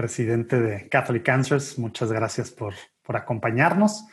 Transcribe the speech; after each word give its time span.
Presidente 0.00 0.58
de 0.58 0.88
Catholic 0.88 1.28
Answers. 1.28 1.78
Muchas 1.78 2.10
gracias 2.10 2.50
por, 2.50 2.72
por 3.02 3.18
acompañarnos. 3.18 4.06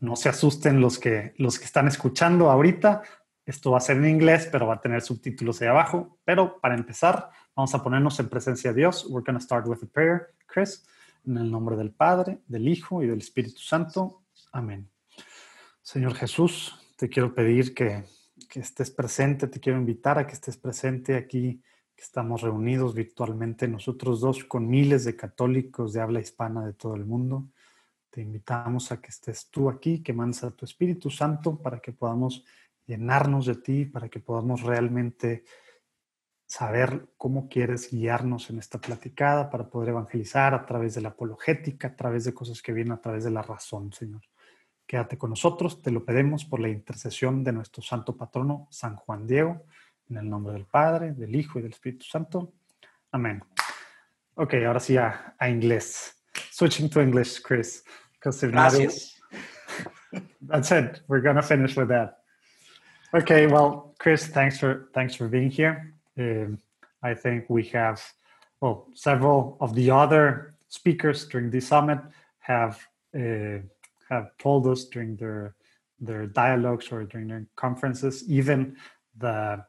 No 0.00 0.16
se 0.16 0.30
asusten 0.30 0.80
los 0.80 0.98
que, 0.98 1.34
los 1.36 1.58
que 1.58 1.66
están 1.66 1.86
escuchando 1.86 2.50
ahorita. 2.50 3.02
Esto 3.44 3.72
va 3.72 3.76
a 3.76 3.82
ser 3.82 3.98
en 3.98 4.08
inglés, 4.08 4.48
pero 4.50 4.66
va 4.66 4.76
a 4.76 4.80
tener 4.80 5.02
subtítulos 5.02 5.60
ahí 5.60 5.68
abajo. 5.68 6.18
Pero 6.24 6.58
para 6.62 6.74
empezar, 6.74 7.28
vamos 7.54 7.74
a 7.74 7.82
ponernos 7.82 8.18
en 8.20 8.30
presencia 8.30 8.72
de 8.72 8.76
Dios. 8.78 9.04
We're 9.10 9.22
going 9.22 9.38
to 9.38 9.44
start 9.44 9.66
with 9.66 9.80
a 9.82 9.86
prayer, 9.86 10.34
Chris. 10.46 10.86
En 11.26 11.36
el 11.36 11.50
nombre 11.50 11.76
del 11.76 11.90
Padre, 11.90 12.38
del 12.48 12.66
Hijo 12.66 13.02
y 13.02 13.06
del 13.06 13.18
Espíritu 13.18 13.60
Santo. 13.60 14.22
Amén. 14.50 14.88
Señor 15.82 16.14
Jesús, 16.14 16.74
te 16.96 17.10
quiero 17.10 17.34
pedir 17.34 17.74
que, 17.74 18.02
que 18.48 18.60
estés 18.60 18.90
presente, 18.90 19.46
te 19.48 19.60
quiero 19.60 19.78
invitar 19.78 20.18
a 20.18 20.26
que 20.26 20.32
estés 20.32 20.56
presente 20.56 21.16
aquí 21.16 21.60
estamos 22.04 22.42
reunidos 22.42 22.94
virtualmente 22.94 23.66
nosotros 23.66 24.20
dos 24.20 24.44
con 24.44 24.68
miles 24.68 25.04
de 25.06 25.16
católicos 25.16 25.94
de 25.94 26.02
habla 26.02 26.20
hispana 26.20 26.64
de 26.64 26.74
todo 26.74 26.94
el 26.96 27.06
mundo. 27.06 27.48
Te 28.10 28.20
invitamos 28.20 28.92
a 28.92 29.00
que 29.00 29.08
estés 29.08 29.48
tú 29.50 29.70
aquí, 29.70 30.02
que 30.02 30.12
mandes 30.12 30.44
a 30.44 30.50
tu 30.50 30.66
Espíritu 30.66 31.08
Santo 31.08 31.60
para 31.60 31.80
que 31.80 31.92
podamos 31.92 32.44
llenarnos 32.86 33.46
de 33.46 33.56
ti, 33.56 33.86
para 33.86 34.10
que 34.10 34.20
podamos 34.20 34.60
realmente 34.60 35.44
saber 36.46 37.08
cómo 37.16 37.48
quieres 37.48 37.90
guiarnos 37.90 38.50
en 38.50 38.58
esta 38.58 38.78
platicada, 38.78 39.48
para 39.48 39.70
poder 39.70 39.88
evangelizar 39.88 40.52
a 40.54 40.66
través 40.66 40.94
de 40.94 41.00
la 41.00 41.08
apologética, 41.08 41.88
a 41.88 41.96
través 41.96 42.24
de 42.24 42.34
cosas 42.34 42.60
que 42.60 42.74
vienen 42.74 42.92
a 42.92 43.00
través 43.00 43.24
de 43.24 43.30
la 43.30 43.40
razón, 43.40 43.94
Señor. 43.94 44.20
Quédate 44.86 45.16
con 45.16 45.30
nosotros, 45.30 45.80
te 45.80 45.90
lo 45.90 46.04
pedimos 46.04 46.44
por 46.44 46.60
la 46.60 46.68
intercesión 46.68 47.42
de 47.42 47.52
nuestro 47.52 47.82
santo 47.82 48.14
patrono, 48.14 48.68
San 48.70 48.96
Juan 48.96 49.26
Diego 49.26 49.64
en 50.10 50.16
el 50.16 50.28
nombre 50.28 50.52
del 50.52 50.66
Padre, 50.66 51.12
del 51.12 51.34
Hijo 51.34 51.58
y 51.58 51.62
del 51.62 51.72
Espíritu 51.72 52.04
Santo. 52.04 52.52
Amén. 53.12 53.42
Ok, 54.34 54.54
ahora 54.66 54.80
sí 54.80 54.96
a, 54.96 55.34
a 55.38 55.48
inglés. 55.48 56.14
Switching 56.50 56.88
to 56.88 57.00
English, 57.00 57.40
Chris. 57.42 57.84
Gracias. 58.20 58.52
Not, 58.52 60.22
that's 60.42 60.72
it. 60.72 61.02
We're 61.08 61.20
gonna 61.20 61.42
finish 61.42 61.76
with 61.76 61.88
that. 61.88 62.18
Okay, 63.12 63.46
well, 63.46 63.94
Chris, 63.98 64.26
thanks 64.26 64.58
for 64.58 64.88
thanks 64.92 65.14
for 65.14 65.28
being 65.28 65.50
here. 65.50 65.94
Um, 66.18 66.58
I 67.02 67.14
think 67.14 67.48
we 67.48 67.62
have, 67.64 68.02
well, 68.60 68.88
several 68.94 69.56
of 69.60 69.74
the 69.74 69.90
other 69.90 70.54
speakers 70.68 71.26
during 71.28 71.50
the 71.50 71.60
summit 71.60 72.00
have 72.40 72.80
uh, 73.14 73.58
have 74.08 74.36
told 74.38 74.66
us 74.66 74.86
during 74.86 75.16
their 75.16 75.54
their 76.00 76.26
dialogues 76.26 76.90
or 76.90 77.04
during 77.04 77.28
their 77.28 77.46
conferences, 77.56 78.24
even 78.28 78.76
the 79.16 79.64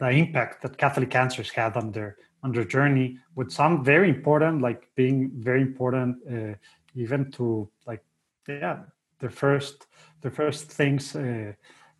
the 0.00 0.10
impact 0.10 0.62
that 0.62 0.78
Catholic 0.78 1.14
Answers 1.14 1.50
had 1.50 1.76
on 1.76 1.92
their 1.92 2.16
on 2.42 2.52
their 2.52 2.64
journey, 2.64 3.18
with 3.34 3.52
some 3.52 3.84
very 3.84 4.08
important, 4.08 4.62
like 4.62 4.88
being 4.94 5.30
very 5.34 5.60
important, 5.60 6.16
uh, 6.26 6.54
even 6.94 7.30
to 7.32 7.68
like 7.86 8.02
yeah, 8.48 8.78
the 9.18 9.28
first 9.28 9.86
the 10.22 10.30
first 10.30 10.72
things 10.72 11.14
uh, 11.14 11.52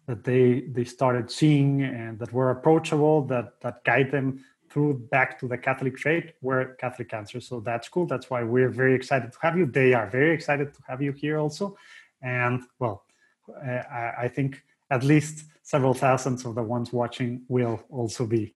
that 0.07 0.25
they 0.25 0.63
they 0.73 0.85
started 0.85 1.31
seeing 1.31 1.83
and 1.83 2.19
that 2.19 2.33
were 2.33 2.51
approachable, 2.51 3.23
that 3.27 3.61
that 3.61 3.85
guide 3.85 4.11
them 4.11 4.43
through 4.71 4.95
back 5.11 5.39
to 5.39 5.47
the 5.47 5.59
Catholic 5.59 5.99
faith 5.99 6.33
were 6.41 6.77
Catholic 6.81 7.13
Answers. 7.13 7.47
So 7.47 7.61
that's 7.61 7.89
cool. 7.89 8.07
That's 8.07 8.31
why 8.31 8.43
we're 8.43 8.71
very 8.71 8.95
excited 8.95 9.33
to 9.33 9.39
have 9.43 9.59
you. 9.59 9.67
They 9.67 9.93
are 9.93 10.09
very 10.09 10.33
excited 10.33 10.73
to 10.75 10.81
have 10.89 11.03
you 11.03 11.13
here 11.13 11.39
also, 11.39 11.77
and 12.23 12.63
well, 12.79 13.05
uh, 13.49 13.83
I, 14.01 14.25
I 14.25 14.29
think 14.29 14.63
at 14.91 15.05
least 15.05 15.45
several 15.71 15.95
thousands 15.95 16.45
of 16.45 16.55
the 16.55 16.63
ones 16.63 16.93
watching 16.93 17.43
will 17.49 17.77
also 17.91 18.27
be. 18.27 18.55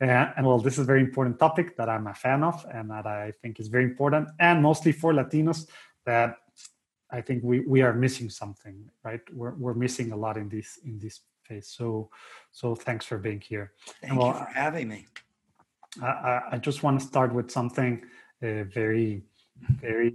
Uh, 0.00 0.30
and 0.36 0.46
well, 0.46 0.60
this 0.60 0.74
is 0.74 0.80
a 0.80 0.90
very 0.94 1.00
important 1.00 1.36
topic 1.40 1.76
that 1.76 1.88
I'm 1.88 2.06
a 2.06 2.14
fan 2.14 2.44
of 2.44 2.64
and 2.72 2.88
that 2.90 3.06
I 3.06 3.32
think 3.42 3.58
is 3.58 3.66
very 3.66 3.84
important, 3.84 4.28
and 4.38 4.62
mostly 4.62 4.92
for 4.92 5.12
Latinos 5.12 5.66
that 6.06 6.36
I 7.10 7.20
think 7.20 7.42
we, 7.42 7.56
we 7.60 7.82
are 7.82 7.92
missing 7.92 8.30
something, 8.30 8.76
right? 9.02 9.20
We're, 9.32 9.54
we're 9.54 9.74
missing 9.74 10.12
a 10.12 10.16
lot 10.16 10.36
in 10.36 10.48
this 10.48 10.78
in 10.84 10.98
this 11.04 11.16
phase. 11.42 11.68
So 11.78 12.10
so 12.52 12.76
thanks 12.76 13.04
for 13.04 13.18
being 13.18 13.40
here. 13.40 13.72
Thank 14.00 14.18
well, 14.18 14.28
you 14.28 14.34
for 14.34 14.50
having 14.54 14.88
me. 14.88 15.06
I, 16.00 16.42
I 16.52 16.58
just 16.58 16.82
want 16.84 17.00
to 17.00 17.06
start 17.06 17.34
with 17.34 17.50
something 17.50 18.04
uh, 18.42 18.62
very 18.80 19.22
very 19.86 20.14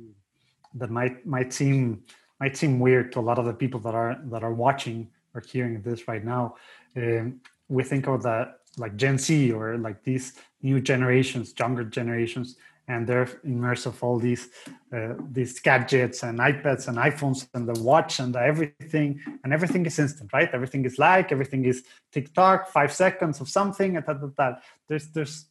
that 0.80 0.90
might 0.90 1.26
might 1.26 1.52
seem 1.52 2.04
might 2.40 2.56
seem 2.56 2.80
weird 2.80 3.12
to 3.14 3.20
a 3.20 3.26
lot 3.30 3.38
of 3.42 3.46
the 3.46 3.58
people 3.64 3.80
that 3.82 3.96
are 3.96 4.14
that 4.32 4.44
are 4.48 4.54
watching 4.54 5.10
are 5.34 5.42
hearing 5.42 5.82
this 5.82 6.08
right 6.08 6.24
now, 6.24 6.56
um, 6.96 7.40
we 7.70 7.84
think 7.84 8.08
of 8.08 8.24
that 8.24 8.60
like 8.78 8.96
Gen 8.96 9.18
Z 9.18 9.52
or 9.52 9.78
like 9.78 10.04
these 10.04 10.34
new 10.62 10.80
generations, 10.82 11.54
younger 11.58 11.84
generations, 11.84 12.56
and 12.88 13.08
they're 13.08 13.30
immersed 13.44 13.86
of 13.86 14.04
all 14.04 14.20
these 14.20 14.50
uh, 14.96 15.14
these 15.32 15.60
gadgets 15.60 16.24
and 16.24 16.40
iPads 16.40 16.88
and 16.88 16.98
iPhones 16.98 17.48
and 17.54 17.68
the 17.68 17.82
watch 17.82 18.20
and 18.20 18.36
the 18.36 18.42
everything, 18.42 19.20
and 19.44 19.54
everything 19.54 19.86
is 19.86 20.00
instant, 20.00 20.32
right? 20.34 20.50
Everything 20.54 20.84
is 20.86 21.00
like, 21.00 21.32
everything 21.32 21.66
is 21.66 21.84
TikTok, 22.12 22.68
five 22.68 22.92
seconds 22.92 23.40
of 23.42 23.50
something, 23.50 23.96
and 23.96 24.06
that, 24.06 24.20
that, 24.22 24.36
that. 24.38 24.64
There's 24.88 25.08
there's 25.12 25.46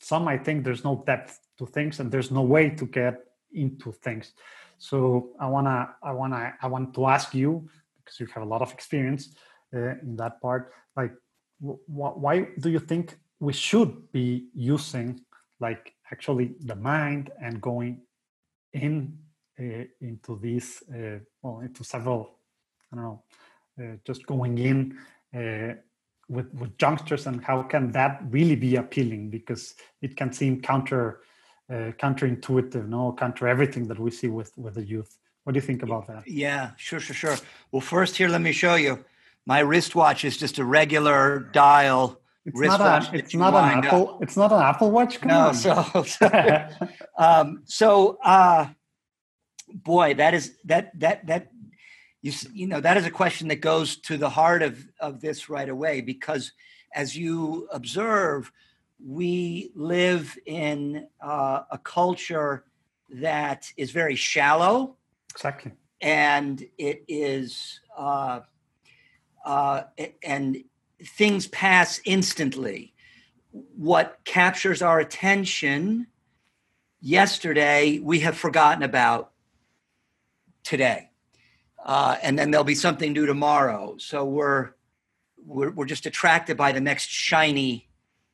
some 0.00 0.26
I 0.26 0.38
think 0.38 0.64
there's 0.64 0.84
no 0.84 1.02
depth 1.06 1.38
to 1.58 1.66
things, 1.66 2.00
and 2.00 2.10
there's 2.10 2.30
no 2.30 2.42
way 2.42 2.70
to 2.70 2.86
get 2.86 3.20
into 3.52 3.92
things. 3.92 4.32
So 4.78 5.30
I 5.38 5.46
wanna 5.46 5.94
I 6.02 6.12
wanna 6.12 6.54
I 6.60 6.66
want 6.66 6.94
to 6.94 7.06
ask 7.06 7.34
you 7.34 7.68
because 8.04 8.20
you 8.20 8.26
have 8.34 8.42
a 8.42 8.46
lot 8.46 8.62
of 8.62 8.72
experience 8.72 9.34
uh, 9.74 9.94
in 10.02 10.16
that 10.16 10.40
part. 10.40 10.72
Like 10.96 11.12
wh- 11.60 11.88
why 11.88 12.48
do 12.60 12.70
you 12.70 12.78
think 12.78 13.18
we 13.40 13.52
should 13.52 14.12
be 14.12 14.48
using 14.54 15.20
like 15.60 15.94
actually 16.12 16.54
the 16.60 16.76
mind 16.76 17.30
and 17.40 17.60
going 17.60 18.02
in 18.72 19.18
uh, 19.58 19.84
into 20.00 20.38
these 20.40 20.82
uh, 20.92 21.18
well 21.42 21.60
into 21.60 21.84
several 21.84 22.38
i 22.92 22.96
don't 22.96 23.04
know 23.04 23.22
uh, 23.80 23.96
just 24.04 24.26
going 24.26 24.58
in 24.58 24.96
uh, 25.34 25.74
with 26.28 26.52
with 26.54 26.72
youngsters 26.80 27.26
and 27.26 27.44
how 27.44 27.62
can 27.62 27.90
that 27.92 28.22
really 28.30 28.56
be 28.56 28.76
appealing? 28.76 29.30
Because 29.30 29.74
it 30.00 30.16
can 30.16 30.32
seem 30.32 30.60
counter 30.62 31.20
uh, 31.70 31.92
counterintuitive 31.98 32.88
no? 32.88 33.12
Counter 33.18 33.48
everything 33.48 33.88
that 33.88 33.98
we 33.98 34.10
see 34.10 34.28
with 34.28 34.52
with 34.56 34.74
the 34.74 34.84
youth 34.84 35.16
what 35.44 35.52
do 35.52 35.58
you 35.58 35.62
think 35.62 35.82
about 35.82 36.06
that? 36.08 36.26
Yeah, 36.26 36.70
sure, 36.76 37.00
sure, 37.00 37.14
sure. 37.14 37.36
Well, 37.70 37.80
first 37.80 38.16
here, 38.16 38.28
let 38.28 38.40
me 38.40 38.52
show 38.52 38.74
you. 38.74 39.04
My 39.46 39.60
wristwatch 39.60 40.24
is 40.24 40.36
just 40.36 40.58
a 40.58 40.64
regular 40.64 41.38
dial 41.52 42.20
it's 42.46 42.58
wristwatch. 42.58 43.04
Not 43.04 43.14
a, 43.14 43.18
it's 43.18 43.34
not 43.34 43.54
an 43.54 43.84
Apple. 43.84 44.10
Up. 44.10 44.22
It's 44.22 44.36
not 44.36 44.52
an 44.52 44.60
Apple 44.60 44.90
Watch. 44.90 45.20
Come 45.20 45.28
no, 45.28 45.48
on. 45.48 45.54
so 45.54 46.02
so, 46.06 46.68
um, 47.16 47.62
so 47.64 48.18
uh, 48.22 48.68
boy, 49.72 50.14
that 50.14 50.34
is 50.34 50.56
that 50.64 50.98
that 51.00 51.26
that 51.26 51.50
you 52.20 52.32
you 52.52 52.66
know 52.66 52.80
that 52.80 52.96
is 52.96 53.06
a 53.06 53.10
question 53.10 53.48
that 53.48 53.56
goes 53.56 53.96
to 53.96 54.18
the 54.18 54.28
heart 54.28 54.62
of 54.62 54.86
of 55.00 55.20
this 55.20 55.48
right 55.48 55.68
away 55.68 56.02
because 56.02 56.52
as 56.94 57.16
you 57.16 57.66
observe, 57.72 58.52
we 59.04 59.70
live 59.74 60.38
in 60.44 61.06
uh, 61.20 61.62
a 61.70 61.78
culture 61.78 62.64
that 63.10 63.72
is 63.76 63.90
very 63.90 64.16
shallow 64.16 64.96
Exactly. 65.34 65.72
And 66.00 66.64
it 66.78 67.04
is, 67.08 67.80
uh, 67.96 68.40
uh, 69.44 69.82
and 70.22 70.62
things 71.02 71.46
pass 71.48 72.00
instantly. 72.04 72.94
What 73.50 74.18
captures 74.24 74.80
our 74.80 75.00
attention 75.00 76.06
yesterday, 77.00 77.98
we 77.98 78.20
have 78.20 78.36
forgotten 78.36 78.82
about 78.82 79.32
today. 80.62 81.10
Uh, 81.84 82.16
and 82.22 82.38
then 82.38 82.50
there'll 82.50 82.64
be 82.64 82.74
something 82.74 83.12
new 83.12 83.26
tomorrow. 83.26 83.96
So 83.98 84.24
we're, 84.24 84.70
we're, 85.44 85.70
we're 85.70 85.84
just 85.84 86.06
attracted 86.06 86.56
by 86.56 86.72
the 86.72 86.80
next 86.80 87.10
shiny, 87.10 87.88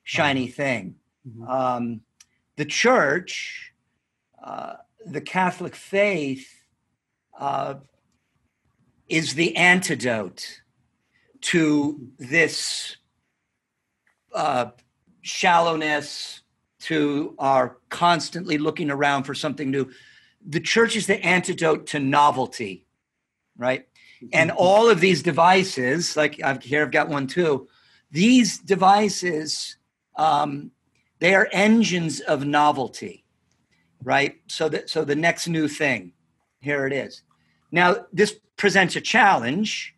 shiny 0.04 0.46
mm-hmm. 0.46 0.52
thing. 0.52 0.94
Mm-hmm. 1.28 1.48
Um, 1.48 2.00
the 2.56 2.64
church, 2.64 3.72
uh, 4.42 4.74
the 5.04 5.20
Catholic 5.20 5.74
faith, 5.74 6.59
uh, 7.40 7.74
is 9.08 9.34
the 9.34 9.56
antidote 9.56 10.60
to 11.40 12.08
this 12.18 12.96
uh, 14.34 14.66
shallowness, 15.22 16.42
to 16.80 17.34
our 17.38 17.78
constantly 17.88 18.56
looking 18.56 18.90
around 18.90 19.24
for 19.24 19.34
something 19.34 19.70
new. 19.70 19.90
The 20.46 20.60
church 20.60 20.96
is 20.96 21.06
the 21.06 21.22
antidote 21.24 21.88
to 21.88 21.98
novelty, 21.98 22.86
right? 23.56 23.86
And 24.32 24.50
mm-hmm. 24.50 24.58
all 24.58 24.88
of 24.88 25.00
these 25.00 25.22
devices, 25.22 26.16
like 26.16 26.42
I've, 26.42 26.62
here 26.62 26.82
I've 26.82 26.90
got 26.90 27.08
one 27.08 27.26
too, 27.26 27.68
these 28.10 28.58
devices, 28.58 29.76
um, 30.16 30.70
they 31.18 31.34
are 31.34 31.48
engines 31.52 32.20
of 32.20 32.46
novelty, 32.46 33.24
right? 34.02 34.36
So 34.46 34.68
that 34.70 34.88
so 34.88 35.04
the 35.04 35.16
next 35.16 35.48
new 35.48 35.68
thing, 35.68 36.12
here 36.60 36.86
it 36.86 36.92
is. 36.92 37.22
Now, 37.72 38.06
this 38.12 38.36
presents 38.56 38.96
a 38.96 39.00
challenge 39.00 39.94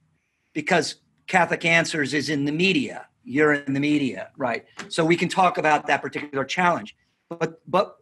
because 0.52 0.96
Catholic 1.26 1.64
Answers 1.64 2.14
is 2.14 2.28
in 2.28 2.44
the 2.44 2.52
media. 2.52 3.06
You're 3.24 3.54
in 3.54 3.72
the 3.72 3.80
media, 3.80 4.30
right? 4.36 4.64
So 4.88 5.04
we 5.04 5.16
can 5.16 5.28
talk 5.28 5.58
about 5.58 5.86
that 5.86 6.02
particular 6.02 6.44
challenge. 6.44 6.96
But 7.28 7.60
but 7.66 7.96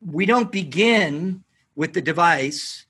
we 0.00 0.26
don't 0.26 0.52
begin 0.52 1.44
with 1.74 1.94
the 1.94 2.02
device, 2.02 2.86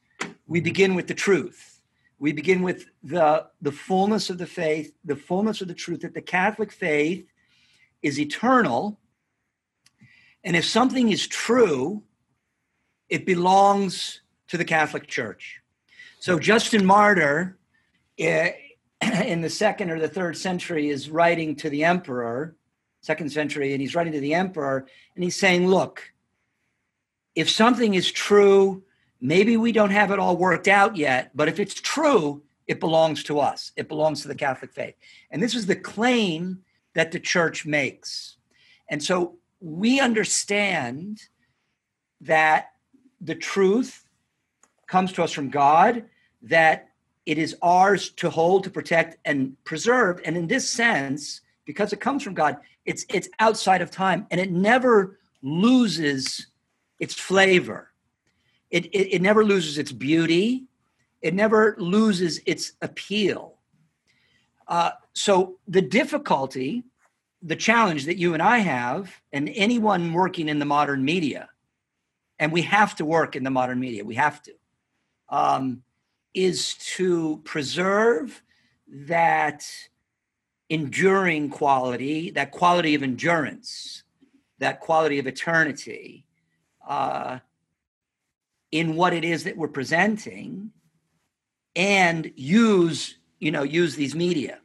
we 0.47 0.61
begin 0.61 0.95
with 0.95 1.07
the 1.07 1.15
truth. 1.15 1.81
We 2.19 2.33
begin 2.33 2.63
with 2.63 2.87
the, 3.03 3.47
the 3.61 3.73
fullness 3.73 4.31
of 4.31 4.39
the 4.39 4.47
faith, 4.47 4.95
the 5.05 5.17
fullness 5.17 5.61
of 5.61 5.69
the 5.69 5.75
truth 5.75 6.03
that 6.03 6.15
the 6.15 6.23
Catholic 6.23 6.71
faith 6.71 7.27
is 8.01 8.21
eternal. 8.21 9.01
And 10.45 10.55
if 10.55 10.65
something 10.65 11.11
is 11.11 11.27
true, 11.27 12.05
it 13.09 13.27
belongs 13.27 14.21
to 14.49 14.57
the 14.57 14.65
Catholic 14.65 15.09
Church. 15.09 15.62
So 16.23 16.39
Justin 16.39 16.87
Martyr, 16.87 17.59
eh, 18.17 18.53
in 19.25 19.41
the 19.41 19.51
second 19.51 19.91
or 19.91 19.99
the 19.99 20.07
third 20.07 20.37
century, 20.37 20.89
is 20.89 21.11
writing 21.11 21.57
to 21.57 21.69
the 21.69 21.83
emperor, 21.83 22.55
second 23.01 23.33
century, 23.33 23.73
and 23.73 23.81
he's 23.81 23.97
writing 23.97 24.13
to 24.13 24.21
the 24.21 24.35
emperor, 24.35 24.87
and 25.17 25.25
he's 25.25 25.35
saying, 25.35 25.67
Look, 25.67 26.13
if 27.35 27.51
something 27.51 27.95
is 27.95 28.13
true, 28.13 28.85
maybe 29.21 29.57
we 29.57 29.73
don't 29.73 29.91
have 29.91 30.13
it 30.13 30.21
all 30.21 30.37
worked 30.37 30.69
out 30.69 30.97
yet, 30.97 31.33
but 31.35 31.49
if 31.49 31.59
it's 31.59 31.75
true, 31.75 32.45
it 32.69 32.79
belongs 32.79 33.25
to 33.25 33.41
us. 33.41 33.73
It 33.75 33.89
belongs 33.89 34.23
to 34.23 34.29
the 34.29 34.37
Catholic 34.37 34.73
faith. 34.73 34.95
And 35.33 35.43
this 35.43 35.57
is 35.57 35.67
the 35.67 35.75
claim 35.75 36.61
that 36.95 37.11
the 37.11 37.19
church 37.19 37.67
makes. 37.67 38.37
And 38.89 39.03
so 39.03 39.39
we 39.59 39.99
understand 39.99 41.21
that 42.21 42.75
the 43.21 43.35
truth 43.35 44.02
comes 44.93 45.11
to 45.15 45.23
us 45.23 45.33
from 45.33 45.49
God, 45.49 46.05
that 46.43 46.91
it 47.25 47.39
is 47.39 47.57
ours 47.63 48.11
to 48.11 48.29
hold, 48.29 48.65
to 48.65 48.71
protect, 48.71 49.17
and 49.25 49.57
preserve. 49.65 50.21
And 50.27 50.37
in 50.37 50.47
this 50.47 50.69
sense, 50.69 51.41
because 51.65 51.95
it 51.95 52.01
comes 52.01 52.23
from 52.23 52.35
God, 52.35 52.59
it's 52.85 53.07
it's 53.09 53.29
outside 53.39 53.81
of 53.81 53.91
time 53.91 54.27
and 54.31 54.39
it 54.39 54.51
never 54.51 55.19
loses 55.41 56.49
its 56.99 57.15
flavor. 57.15 57.93
It, 58.71 58.87
it, 58.87 59.15
it 59.17 59.23
never 59.23 59.45
loses 59.45 59.79
its 59.79 59.93
beauty. 59.93 60.65
It 61.23 61.33
never 61.33 61.75
loses 61.79 62.41
its 62.45 62.73
appeal. 62.83 63.55
Uh, 64.69 64.91
so 65.15 65.59
the 65.67 65.83
difficulty, 65.83 66.85
the 67.43 67.57
challenge 67.57 68.05
that 68.07 68.19
you 68.19 68.35
and 68.35 68.43
I 68.43 68.59
have, 68.59 69.23
and 69.33 69.51
anyone 69.55 70.13
working 70.13 70.49
in 70.49 70.59
the 70.59 70.65
modern 70.65 71.05
media, 71.05 71.49
and 72.39 72.53
we 72.53 72.63
have 72.63 72.95
to 72.97 73.05
work 73.05 73.37
in 73.37 73.45
the 73.45 73.51
modern 73.51 73.79
media, 73.81 74.05
we 74.05 74.17
have 74.17 74.43
to, 74.43 74.53
um, 75.29 75.83
is 76.35 76.75
to 76.75 77.41
preserve 77.45 78.43
that 78.89 79.67
enduring 80.69 81.51
quality, 81.51 82.31
that 82.31 82.51
quality 82.51 82.95
of 82.95 83.03
endurance, 83.03 84.05
that 84.59 84.81
quality 84.81 85.19
of 85.19 85.27
eternity 85.27 86.25
uh, 86.89 87.39
in 88.71 88.97
what 88.97 89.13
it 89.13 89.25
is 89.25 89.45
that 89.45 89.57
we're 89.57 89.69
presenting 89.69 90.71
and 91.77 92.33
use 92.37 93.19
you 93.39 93.51
know 93.51 93.63
use 93.63 93.97
these 93.97 94.15
media. 94.15 94.59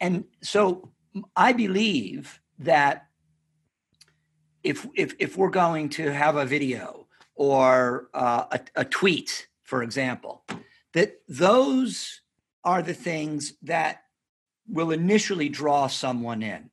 And 0.00 0.24
so 0.42 0.90
i 1.36 1.52
believe 1.52 2.40
that 2.58 3.06
if 4.62 4.86
if, 4.94 5.14
if 5.18 5.36
we're 5.36 5.50
going 5.50 5.88
to 5.88 6.12
have 6.12 6.36
a 6.36 6.46
video 6.46 7.06
or 7.36 8.08
uh, 8.14 8.44
a, 8.52 8.60
a 8.76 8.84
tweet 8.84 9.48
for 9.64 9.82
example 9.82 10.44
that 10.92 11.16
those 11.28 12.20
are 12.62 12.82
the 12.82 12.94
things 12.94 13.54
that 13.62 14.02
will 14.68 14.92
initially 14.92 15.48
draw 15.48 15.86
someone 15.86 16.42
in 16.42 16.70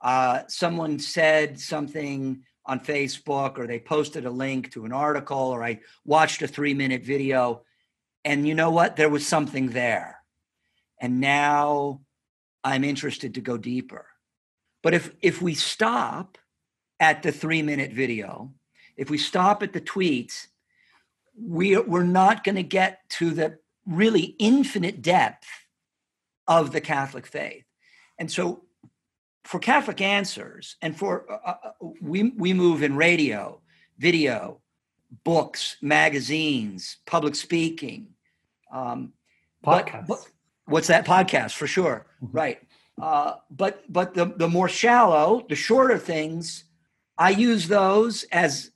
uh, 0.00 0.42
someone 0.48 0.98
said 0.98 1.58
something 1.58 2.42
on 2.64 2.80
Facebook 2.80 3.58
or 3.58 3.66
they 3.66 3.78
posted 3.78 4.26
a 4.26 4.30
link 4.30 4.72
to 4.72 4.84
an 4.84 4.92
article 4.92 5.38
or 5.38 5.64
I 5.64 5.80
watched 6.04 6.42
a 6.42 6.48
three 6.48 6.74
minute 6.74 7.04
video. 7.04 7.62
And 8.24 8.46
you 8.46 8.54
know 8.54 8.70
what? 8.70 8.96
There 8.96 9.08
was 9.08 9.26
something 9.26 9.70
there. 9.70 10.20
And 11.00 11.20
now 11.20 12.00
I'm 12.64 12.84
interested 12.84 13.34
to 13.34 13.40
go 13.40 13.56
deeper. 13.56 14.06
But 14.82 14.94
if, 14.94 15.14
if 15.20 15.40
we 15.40 15.54
stop 15.54 16.38
at 16.98 17.22
the 17.22 17.32
three 17.32 17.62
minute 17.62 17.92
video, 17.92 18.52
if 18.96 19.10
we 19.10 19.18
stop 19.18 19.62
at 19.62 19.72
the 19.72 19.80
tweets, 19.80 20.46
we, 21.40 21.76
we're 21.78 22.02
not 22.02 22.44
going 22.44 22.56
to 22.56 22.62
get 22.62 23.00
to 23.10 23.30
the 23.30 23.58
really 23.86 24.36
infinite 24.38 25.02
depth 25.02 25.46
of 26.48 26.72
the 26.72 26.80
Catholic 26.80 27.26
faith. 27.26 27.64
And 28.18 28.30
so 28.30 28.64
for 29.44 29.60
Catholic 29.60 30.00
Answers 30.00 30.76
and 30.82 30.96
for 30.96 31.30
uh, 31.30 31.54
uh, 31.64 31.70
we 32.00 32.30
we 32.30 32.52
move 32.52 32.82
in 32.82 32.96
radio, 32.96 33.60
video, 33.98 34.60
books, 35.24 35.76
magazines, 35.80 36.98
public 37.06 37.34
speaking, 37.34 38.08
um, 38.72 39.12
podcast. 39.64 40.06
But, 40.06 40.18
but, 40.18 40.30
what's 40.66 40.88
that 40.88 41.06
podcast 41.06 41.52
for 41.52 41.66
sure? 41.66 42.06
Mm-hmm. 42.22 42.36
Right. 42.36 42.58
Uh, 43.00 43.34
but 43.50 43.84
but 43.88 44.14
the 44.14 44.26
the 44.26 44.48
more 44.48 44.68
shallow, 44.68 45.44
the 45.48 45.54
shorter 45.54 45.98
things, 45.98 46.64
I 47.16 47.30
use 47.30 47.68
those 47.68 48.24
as 48.32 48.72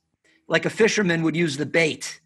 like 0.47 0.65
a 0.65 0.69
fisherman 0.69 1.23
would 1.23 1.35
use 1.35 1.57
the 1.57 1.65
bait. 1.65 2.21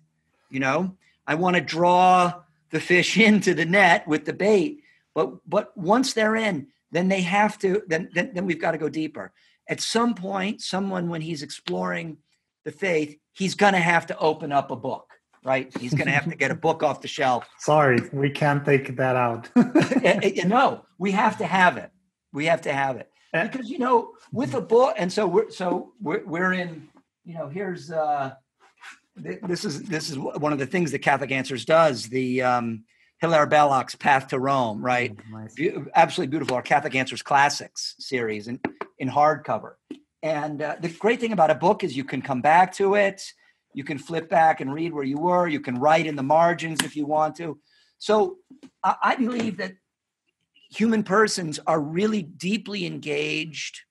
You 0.49 0.59
know, 0.59 0.95
I 1.27 1.35
want 1.35 1.55
to 1.55 1.61
draw 1.61 2.41
the 2.71 2.79
fish 2.79 3.17
into 3.29 3.53
the 3.53 3.65
net 3.65 4.07
with 4.07 4.25
the 4.25 4.33
bait, 4.33 4.81
but 5.13 5.47
but 5.47 5.75
once 5.77 6.13
they're 6.13 6.35
in, 6.35 6.67
then 6.91 7.07
they 7.07 7.21
have 7.21 7.57
to 7.59 7.83
then, 7.87 8.09
then 8.13 8.31
then 8.33 8.45
we've 8.45 8.61
got 8.61 8.71
to 8.71 8.77
go 8.77 8.89
deeper. 8.89 9.31
At 9.67 9.81
some 9.81 10.13
point 10.13 10.61
someone 10.61 11.09
when 11.09 11.21
he's 11.21 11.41
exploring 11.41 12.17
the 12.65 12.71
faith 12.71 13.17
he's 13.33 13.55
going 13.55 13.73
to 13.73 13.79
have 13.79 14.07
to 14.07 14.17
open 14.17 14.51
up 14.51 14.71
a 14.71 14.75
book 14.75 15.11
right? 15.43 15.71
He's 15.77 15.93
going 15.93 16.07
to 16.07 16.11
have 16.11 16.27
to 16.27 16.35
get 16.35 16.49
a 16.49 16.55
book 16.55 16.81
off 16.81 17.01
the 17.01 17.07
shelf. 17.07 17.47
Sorry 17.59 17.99
we 18.11 18.29
can't 18.29 18.65
take 18.65 18.95
that 18.97 19.15
out. 19.15 19.49
No 20.45 20.85
we 20.97 21.11
have 21.11 21.37
to 21.37 21.45
have 21.45 21.77
it. 21.77 21.91
We 22.33 22.45
have 22.45 22.61
to 22.61 22.73
have 22.73 22.97
it. 22.97 23.09
Eh. 23.33 23.47
because 23.47 23.69
you 23.69 23.79
know 23.79 24.13
with 24.31 24.53
a 24.55 24.61
book 24.61 24.95
and 24.97 25.11
so 25.11 25.27
we're 25.27 25.49
so 25.49 25.93
we're, 26.01 26.23
we're 26.25 26.53
in 26.53 26.87
you 27.25 27.33
know 27.33 27.47
here's 27.47 27.91
uh 27.91 28.33
this 29.15 29.63
is 29.63 29.83
this 29.83 30.09
is 30.09 30.17
one 30.17 30.51
of 30.51 30.59
the 30.59 30.65
things 30.65 30.91
that 30.91 30.99
catholic 30.99 31.31
answers 31.31 31.65
does 31.65 32.09
the 32.09 32.41
um 32.41 32.83
Hilaire 33.19 33.47
Belloc's 33.47 33.95
Path 33.95 34.27
to 34.27 34.39
Rome, 34.39 34.83
right? 34.83 35.15
Oh, 35.17 35.37
nice. 35.37 35.53
Be- 35.53 35.73
absolutely 35.95 36.31
beautiful. 36.31 36.55
Our 36.55 36.61
Catholic 36.61 36.95
Answers 36.95 37.21
Classics 37.21 37.95
series 37.97 38.47
in, 38.47 38.59
in 38.99 39.09
hardcover. 39.09 39.75
And 40.21 40.61
uh, 40.61 40.75
the 40.81 40.89
great 40.89 41.19
thing 41.19 41.31
about 41.31 41.49
a 41.49 41.55
book 41.55 41.83
is 41.83 41.95
you 41.95 42.03
can 42.03 42.21
come 42.21 42.41
back 42.41 42.73
to 42.73 42.95
it. 42.95 43.21
You 43.73 43.83
can 43.83 43.97
flip 43.97 44.29
back 44.29 44.59
and 44.59 44.73
read 44.73 44.93
where 44.93 45.03
you 45.03 45.17
were. 45.17 45.47
You 45.47 45.59
can 45.59 45.79
write 45.79 46.07
in 46.07 46.15
the 46.15 46.23
margins 46.23 46.79
if 46.83 46.95
you 46.95 47.05
want 47.05 47.35
to. 47.37 47.59
So 47.99 48.37
I, 48.83 48.95
I 49.01 49.15
believe 49.15 49.57
that 49.57 49.73
human 50.69 51.03
persons 51.03 51.59
are 51.67 51.79
really 51.79 52.23
deeply 52.23 52.85
engaged 52.85 53.81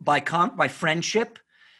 by 0.00 0.20
com- 0.20 0.56
by 0.56 0.68
friendship 0.68 1.38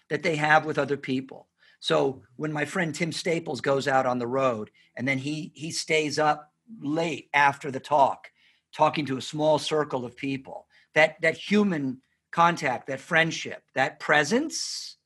that 0.08 0.22
they 0.22 0.36
have 0.36 0.64
with 0.64 0.78
other 0.78 0.96
people. 0.96 1.46
So 1.80 2.22
when 2.36 2.52
my 2.52 2.66
friend 2.66 2.94
Tim 2.94 3.10
Staples 3.10 3.62
goes 3.62 3.88
out 3.88 4.06
on 4.06 4.18
the 4.18 4.26
road 4.26 4.70
and 4.96 5.08
then 5.08 5.18
he 5.18 5.50
he 5.54 5.70
stays 5.70 6.18
up 6.18 6.52
late 6.80 7.28
after 7.34 7.70
the 7.70 7.80
talk, 7.80 8.30
talking 8.72 9.06
to 9.06 9.16
a 9.16 9.22
small 9.22 9.58
circle 9.58 10.04
of 10.04 10.16
people, 10.16 10.66
that 10.94 11.16
that 11.22 11.36
human 11.36 12.02
contact, 12.30 12.86
that 12.86 13.00
friendship, 13.00 13.62
that 13.74 13.98
presence 13.98 14.96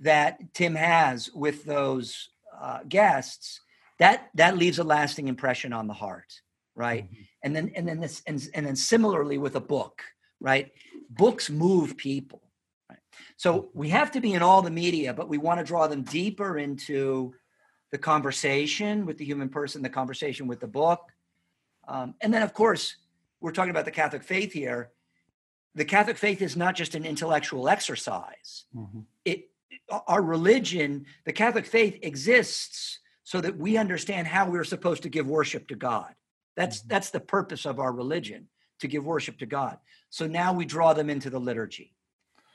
that 0.00 0.38
Tim 0.54 0.74
has 0.74 1.30
with 1.34 1.64
those 1.64 2.30
uh, 2.58 2.80
guests, 2.88 3.60
that 3.98 4.30
that 4.34 4.56
leaves 4.56 4.78
a 4.78 4.84
lasting 4.84 5.28
impression 5.28 5.74
on 5.74 5.86
the 5.86 5.94
heart, 5.94 6.40
right? 6.74 7.04
Mm-hmm. 7.04 7.22
And 7.44 7.54
then 7.54 7.72
and 7.76 7.86
then 7.86 8.00
this 8.00 8.22
and, 8.26 8.48
and 8.54 8.64
then 8.64 8.76
similarly 8.76 9.36
with 9.36 9.56
a 9.56 9.60
book, 9.60 10.02
right? 10.40 10.72
Books 11.10 11.50
move 11.50 11.98
people 11.98 12.47
so 13.38 13.70
we 13.72 13.90
have 13.90 14.10
to 14.10 14.20
be 14.20 14.34
in 14.34 14.42
all 14.42 14.62
the 14.62 14.70
media, 14.70 15.14
but 15.14 15.28
we 15.28 15.38
want 15.38 15.60
to 15.60 15.64
draw 15.64 15.86
them 15.86 16.02
deeper 16.02 16.58
into 16.58 17.32
the 17.92 17.96
conversation 17.96 19.06
with 19.06 19.16
the 19.16 19.24
human 19.24 19.48
person, 19.48 19.80
the 19.80 19.88
conversation 19.88 20.48
with 20.48 20.58
the 20.58 20.66
book. 20.66 21.12
Um, 21.86 22.16
and 22.20 22.34
then, 22.34 22.42
of 22.42 22.52
course, 22.52 22.96
we're 23.40 23.52
talking 23.52 23.70
about 23.70 23.84
the 23.84 23.92
Catholic 23.92 24.24
faith 24.24 24.52
here. 24.52 24.90
The 25.76 25.84
Catholic 25.84 26.18
faith 26.18 26.42
is 26.42 26.56
not 26.56 26.74
just 26.74 26.96
an 26.96 27.04
intellectual 27.04 27.68
exercise. 27.68 28.64
Mm-hmm. 28.74 29.00
It, 29.24 29.50
our 30.08 30.20
religion, 30.20 31.06
the 31.24 31.32
Catholic 31.32 31.64
faith 31.64 31.96
exists 32.02 32.98
so 33.22 33.40
that 33.40 33.56
we 33.56 33.76
understand 33.76 34.26
how 34.26 34.50
we're 34.50 34.64
supposed 34.64 35.04
to 35.04 35.08
give 35.08 35.28
worship 35.28 35.68
to 35.68 35.76
God. 35.76 36.12
That's 36.56 36.80
mm-hmm. 36.80 36.88
that's 36.88 37.10
the 37.10 37.20
purpose 37.20 37.66
of 37.66 37.78
our 37.78 37.92
religion, 37.92 38.48
to 38.80 38.88
give 38.88 39.04
worship 39.04 39.38
to 39.38 39.46
God. 39.46 39.78
So 40.10 40.26
now 40.26 40.52
we 40.52 40.64
draw 40.64 40.92
them 40.92 41.08
into 41.08 41.30
the 41.30 41.38
liturgy 41.38 41.94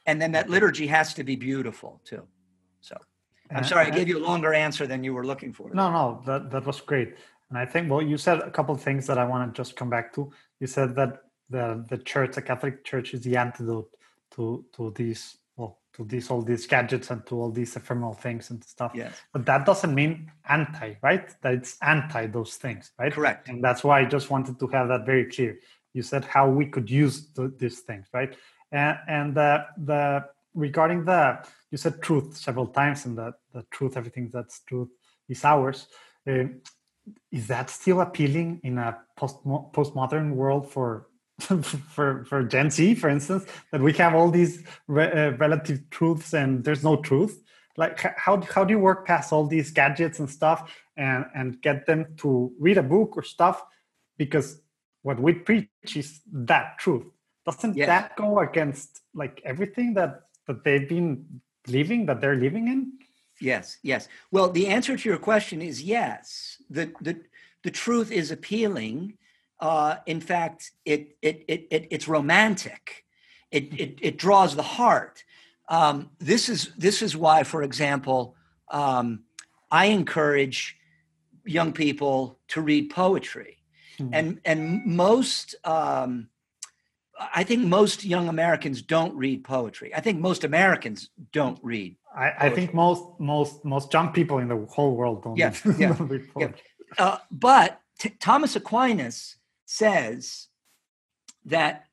and 0.06 0.22
then 0.22 0.32
that 0.32 0.50
liturgy 0.50 0.88
has 0.88 1.14
to 1.14 1.24
be 1.24 1.36
beautiful 1.36 2.02
too 2.04 2.24
so 2.82 2.96
i'm 3.52 3.64
sorry 3.64 3.88
i 3.88 3.90
gave 3.90 4.08
you 4.08 4.18
a 4.18 4.26
longer 4.26 4.54
answer 4.54 4.86
than 4.88 5.04
you 5.04 5.14
were 5.14 5.26
looking 5.26 5.54
for 5.54 5.70
no 5.74 5.92
no 5.92 6.22
that, 6.26 6.50
that 6.52 6.66
was 6.66 6.82
great 6.82 7.16
and 7.50 7.58
i 7.58 7.66
think 7.66 7.90
well 7.90 8.02
you 8.02 8.18
said 8.18 8.40
a 8.40 8.52
couple 8.52 8.74
of 8.74 8.82
things 8.82 9.08
that 9.08 9.18
i 9.18 9.26
want 9.26 9.54
to 9.54 9.62
just 9.62 9.76
come 9.76 9.90
back 9.90 10.14
to 10.14 10.32
you 10.60 10.68
said 10.68 10.96
that 10.96 11.22
the 11.50 11.86
the 11.90 11.98
church 11.98 12.36
the 12.36 12.42
catholic 12.42 12.84
church 12.84 13.14
is 13.14 13.22
the 13.22 13.36
antidote 13.36 13.90
to 14.36 14.66
to 14.74 14.92
these 14.96 15.38
well 15.56 15.80
to 15.94 16.04
these 16.06 16.30
all 16.30 16.42
these 16.42 16.66
gadgets 16.66 17.12
and 17.12 17.26
to 17.28 17.40
all 17.40 17.52
these 17.52 17.76
ephemeral 17.76 18.14
things 18.14 18.50
and 18.50 18.64
stuff. 18.64 18.92
Yes. 18.96 19.14
But 19.32 19.46
that 19.46 19.66
doesn't 19.66 19.94
mean 19.94 20.32
anti, 20.50 20.96
right? 21.02 21.30
That 21.42 21.54
it's 21.54 21.78
anti 21.82 22.28
those 22.28 22.56
things, 22.56 22.92
right? 23.00 23.14
Correct. 23.14 23.48
And 23.48 23.64
that's 23.64 23.84
why 23.84 24.02
I 24.02 24.06
just 24.06 24.30
wanted 24.30 24.60
to 24.60 24.68
have 24.68 24.88
that 24.88 25.06
very 25.06 25.26
clear. 25.26 25.60
You 25.94 26.02
said 26.02 26.26
how 26.26 26.50
we 26.50 26.66
could 26.66 26.90
use 26.90 27.28
the, 27.36 27.54
these 27.58 27.82
things, 27.82 28.08
right? 28.14 28.36
And 28.74 28.98
and 29.08 29.36
the 29.36 29.66
the 29.78 30.26
regarding 30.54 31.06
the 31.06 31.46
you 31.72 31.78
said 31.78 32.02
truth 32.02 32.36
several 32.36 32.68
times, 32.68 33.06
and 33.06 33.18
that 33.18 33.36
the 33.54 33.64
truth, 33.72 33.96
everything 33.96 34.30
that's 34.34 34.60
truth 34.62 34.90
is 35.30 35.46
ours. 35.46 35.88
Uh, 36.28 36.46
is 37.32 37.48
that 37.48 37.70
still 37.70 38.02
appealing 38.02 38.62
in 38.64 38.78
a 38.78 38.98
post 39.16 39.44
postmodern 39.46 40.34
world 40.34 40.72
for 40.72 41.08
for 41.40 42.26
for 42.26 42.44
Gen 42.44 42.70
Z, 42.70 42.96
for 42.96 43.10
instance, 43.10 43.46
that 43.72 43.82
we 43.82 43.94
have 43.94 44.16
all 44.16 44.32
these 44.32 44.64
re, 44.88 45.06
uh, 45.12 45.32
relative 45.38 45.90
truths 45.90 46.34
and 46.34 46.64
there's 46.64 46.84
no 46.84 46.98
truth. 46.98 47.44
Like 47.78 48.00
how 48.18 48.42
how 48.42 48.64
do 48.64 48.74
you 48.74 48.80
work 48.80 49.06
past 49.06 49.34
all 49.34 49.46
these 49.48 49.72
gadgets 49.72 50.20
and 50.20 50.30
stuff 50.30 50.74
and 50.96 51.26
and 51.36 51.62
get 51.62 51.86
them 51.86 52.16
to 52.18 52.52
read 52.60 52.78
a 52.78 52.84
book 52.84 53.18
or 53.18 53.24
stuff? 53.24 53.64
Because 54.18 54.62
what 55.02 55.20
we 55.20 55.34
preach 55.34 55.70
is 55.96 56.22
that 56.32 56.78
truth. 56.80 57.06
Doesn't 57.46 57.76
yeah. 57.76 57.86
that 57.88 58.16
go 58.16 58.40
against 58.40 59.02
like 59.14 59.42
everything 59.44 59.94
that 59.96 60.24
that 60.48 60.64
they've 60.64 60.88
been 60.88 61.42
living 61.68 62.06
that 62.08 62.22
they're 62.22 62.36
living 62.36 62.68
in? 62.68 62.94
Yes, 63.42 63.78
yes. 63.84 64.08
Well, 64.32 64.50
the 64.50 64.68
answer 64.68 64.96
to 64.96 65.10
your 65.10 65.18
question 65.18 65.62
is 65.62 65.82
yes. 65.82 66.62
The 66.70 66.92
the 67.02 67.22
the 67.64 67.72
truth 67.72 68.12
is 68.12 68.32
appealing 68.32 69.18
uh, 69.64 69.96
in 70.06 70.20
fact, 70.20 70.72
it, 70.84 71.16
it, 71.22 71.46
it, 71.48 71.68
it, 71.72 71.88
it's 71.90 72.06
romantic. 72.06 73.06
It, 73.50 73.80
it, 73.80 73.98
it 74.02 74.18
draws 74.18 74.58
the 74.58 74.62
heart. 74.62 75.24
Um, 75.70 76.10
this 76.20 76.50
is 76.50 76.72
this 76.78 77.02
is 77.02 77.16
why, 77.16 77.44
for 77.44 77.64
example, 77.64 78.36
um, 78.70 79.24
I 79.72 79.86
encourage 79.86 80.76
young 81.46 81.72
people 81.72 82.40
to 82.50 82.60
read 82.60 82.90
poetry, 82.90 83.60
mm-hmm. 83.98 84.14
and 84.14 84.42
and 84.44 84.86
most 84.86 85.56
um, 85.64 86.28
I 87.20 87.44
think 87.44 87.64
most 87.64 88.04
young 88.04 88.28
Americans 88.28 88.82
don't 88.82 89.16
read 89.16 89.44
poetry. 89.44 89.94
I 89.94 90.02
think 90.02 90.20
most 90.20 90.44
Americans 90.44 91.10
don't 91.32 91.60
read. 91.62 91.96
I, 92.16 92.34
I 92.40 92.50
think 92.50 92.74
most 92.74 93.04
most 93.20 93.64
most 93.64 93.94
young 93.94 94.12
people 94.12 94.40
in 94.40 94.48
the 94.48 94.66
whole 94.70 94.96
world 94.96 95.24
don't. 95.24 95.38
Yeah, 95.38 95.54
read, 95.64 95.78
yeah, 95.80 95.96
read 96.00 96.30
yeah. 96.38 96.52
Uh, 96.98 97.18
but 97.32 97.80
T- 98.00 98.16
Thomas 98.20 98.56
Aquinas 98.56 99.38
says 99.66 100.48
that 101.46 101.86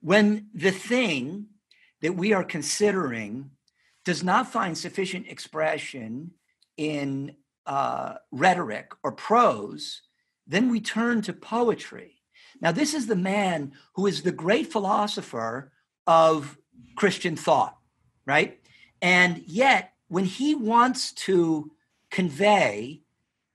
when 0.00 0.48
the 0.54 0.70
thing 0.70 1.46
that 2.02 2.14
we 2.14 2.32
are 2.32 2.44
considering 2.44 3.50
does 4.04 4.22
not 4.22 4.50
find 4.50 4.78
sufficient 4.78 5.26
expression 5.26 6.32
in 6.76 7.34
uh, 7.66 8.14
rhetoric 8.30 8.92
or 9.02 9.12
prose, 9.12 10.02
then 10.46 10.70
we 10.70 10.80
turn 10.80 11.20
to 11.22 11.32
poetry. 11.32 12.17
Now, 12.60 12.72
this 12.72 12.94
is 12.94 13.06
the 13.06 13.16
man 13.16 13.72
who 13.94 14.06
is 14.06 14.22
the 14.22 14.32
great 14.32 14.72
philosopher 14.72 15.72
of 16.06 16.58
Christian 16.96 17.36
thought, 17.36 17.76
right? 18.26 18.60
And 19.00 19.42
yet, 19.46 19.92
when 20.08 20.24
he 20.24 20.54
wants 20.54 21.12
to 21.12 21.70
convey 22.10 23.02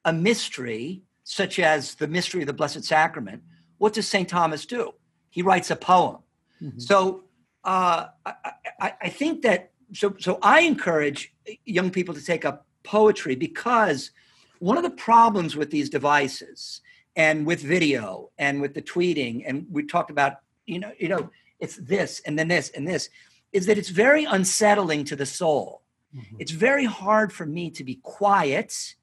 a 0.06 0.14
mystery, 0.14 1.04
such 1.24 1.60
as 1.60 1.96
the 1.96 2.08
mystery 2.08 2.42
of 2.42 2.48
the 2.48 2.54
Blessed 2.54 2.84
Sacrament, 2.84 3.44
what 3.78 3.94
does 3.94 4.08
St. 4.08 4.30
Thomas 4.30 4.66
do? 4.66 4.94
He 5.30 5.42
writes 5.42 5.72
a 5.72 5.76
poem. 5.76 6.20
Mm-hmm. 6.62 6.80
So 6.80 7.24
uh, 7.64 8.08
I, 8.26 8.34
I, 8.80 8.94
I 9.02 9.10
think 9.10 9.42
that 9.44 9.72
so 9.94 10.16
so 10.20 10.40
I 10.42 10.62
encourage 10.62 11.34
young 11.66 11.92
people 11.92 12.14
to 12.16 12.24
take 12.24 12.46
up 12.46 12.66
poetry 12.84 13.36
because 13.36 14.12
one 14.60 14.78
of 14.78 14.84
the 14.84 14.90
problems 14.90 15.56
with 15.56 15.72
these 15.72 15.90
devices 15.90 16.82
and 17.16 17.46
with 17.46 17.62
video 17.62 18.30
and 18.38 18.62
with 18.62 18.74
the 18.74 18.82
tweeting 18.82 19.44
and 19.46 19.66
we 19.70 19.84
talked 19.86 20.10
about 20.10 20.38
you 20.66 20.80
know 20.80 20.92
you 20.98 21.08
know 21.08 21.30
it's 21.60 21.78
this 21.78 22.22
and 22.26 22.38
then 22.38 22.48
this 22.48 22.70
and 22.70 22.88
this 22.88 23.10
is 23.52 23.66
that 23.68 23.78
it's 23.78 23.90
very 23.90 24.26
unsettling 24.26 25.04
to 25.06 25.16
the 25.16 25.26
soul. 25.26 25.84
Mm-hmm. 26.16 26.38
It's 26.40 26.52
very 26.52 26.86
hard 26.86 27.32
for 27.32 27.46
me 27.46 27.70
to 27.72 27.84
be 27.84 28.00
quiet 28.02 28.96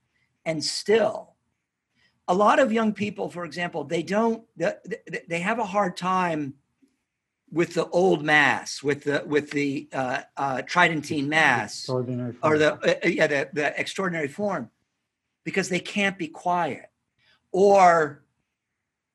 and 0.45 0.63
still 0.65 1.31
a 2.31 2.35
lot 2.35 2.61
of 2.61 2.73
young 2.73 2.93
people, 2.93 3.29
for 3.29 3.45
example, 3.45 3.83
they 3.83 4.05
don't 4.05 4.45
they 4.57 5.41
have 5.41 5.59
a 5.59 5.65
hard 5.65 5.97
time 5.97 6.55
with 7.51 7.75
the 7.75 7.89
old 7.89 8.23
mass, 8.23 8.85
with 8.85 9.03
the 9.03 9.25
with 9.27 9.51
the 9.51 9.89
uh, 9.93 10.21
uh, 10.37 10.63
Tridentine 10.63 11.29
mass, 11.29 11.89
or 12.41 12.57
the 12.57 12.75
uh, 12.75 13.09
yeah 13.09 13.27
the, 13.27 13.49
the 13.53 13.79
extraordinary 13.79 14.29
form, 14.29 14.71
because 15.45 15.69
they 15.69 15.81
can't 15.81 16.17
be 16.17 16.29
quiet, 16.29 16.90
or 17.53 18.23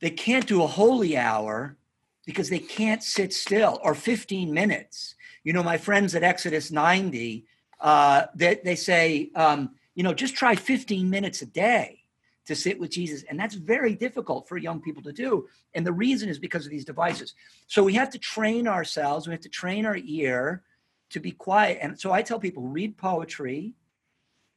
they 0.02 0.10
can't 0.10 0.48
do 0.48 0.64
a 0.64 0.68
holy 0.68 1.18
hour 1.18 1.78
because 2.26 2.50
they 2.50 2.60
can't 2.60 3.04
sit 3.04 3.34
still, 3.34 3.80
or 3.84 3.94
15 3.94 4.52
minutes. 4.54 5.16
You 5.44 5.54
know, 5.54 5.64
my 5.64 5.78
friends 5.78 6.16
at 6.16 6.24
Exodus 6.24 6.72
90, 6.72 7.46
uh, 7.80 8.26
they, 8.36 8.60
they 8.64 8.76
say, 8.76 9.30
um, 9.36 9.76
you 9.94 10.04
know, 10.04 10.14
just 10.14 10.36
try 10.36 10.56
15 10.56 11.10
minutes 11.10 11.42
a 11.42 11.46
day 11.46 12.00
to 12.46 12.56
sit 12.56 12.80
with 12.80 12.92
Jesus. 12.92 13.24
And 13.30 13.40
that's 13.40 13.56
very 13.56 13.96
difficult 13.96 14.48
for 14.48 14.58
young 14.58 14.82
people 14.82 15.04
to 15.04 15.14
do. 15.14 15.48
And 15.74 15.86
the 15.86 15.94
reason 15.94 16.30
is 16.30 16.40
because 16.40 16.66
of 16.66 16.72
these 16.72 16.86
devices. 16.86 17.34
So 17.68 17.84
we 17.84 17.94
have 17.94 18.10
to 18.12 18.20
train 18.20 18.68
ourselves, 18.68 19.28
we 19.28 19.34
have 19.34 19.42
to 19.42 19.50
train 19.50 19.86
our 19.86 19.98
ear 19.98 20.64
to 21.12 21.20
be 21.20 21.32
quiet. 21.32 21.80
And 21.82 22.00
so 22.00 22.12
I 22.12 22.22
tell 22.22 22.40
people 22.40 22.64
read 22.64 22.98
poetry, 22.98 23.74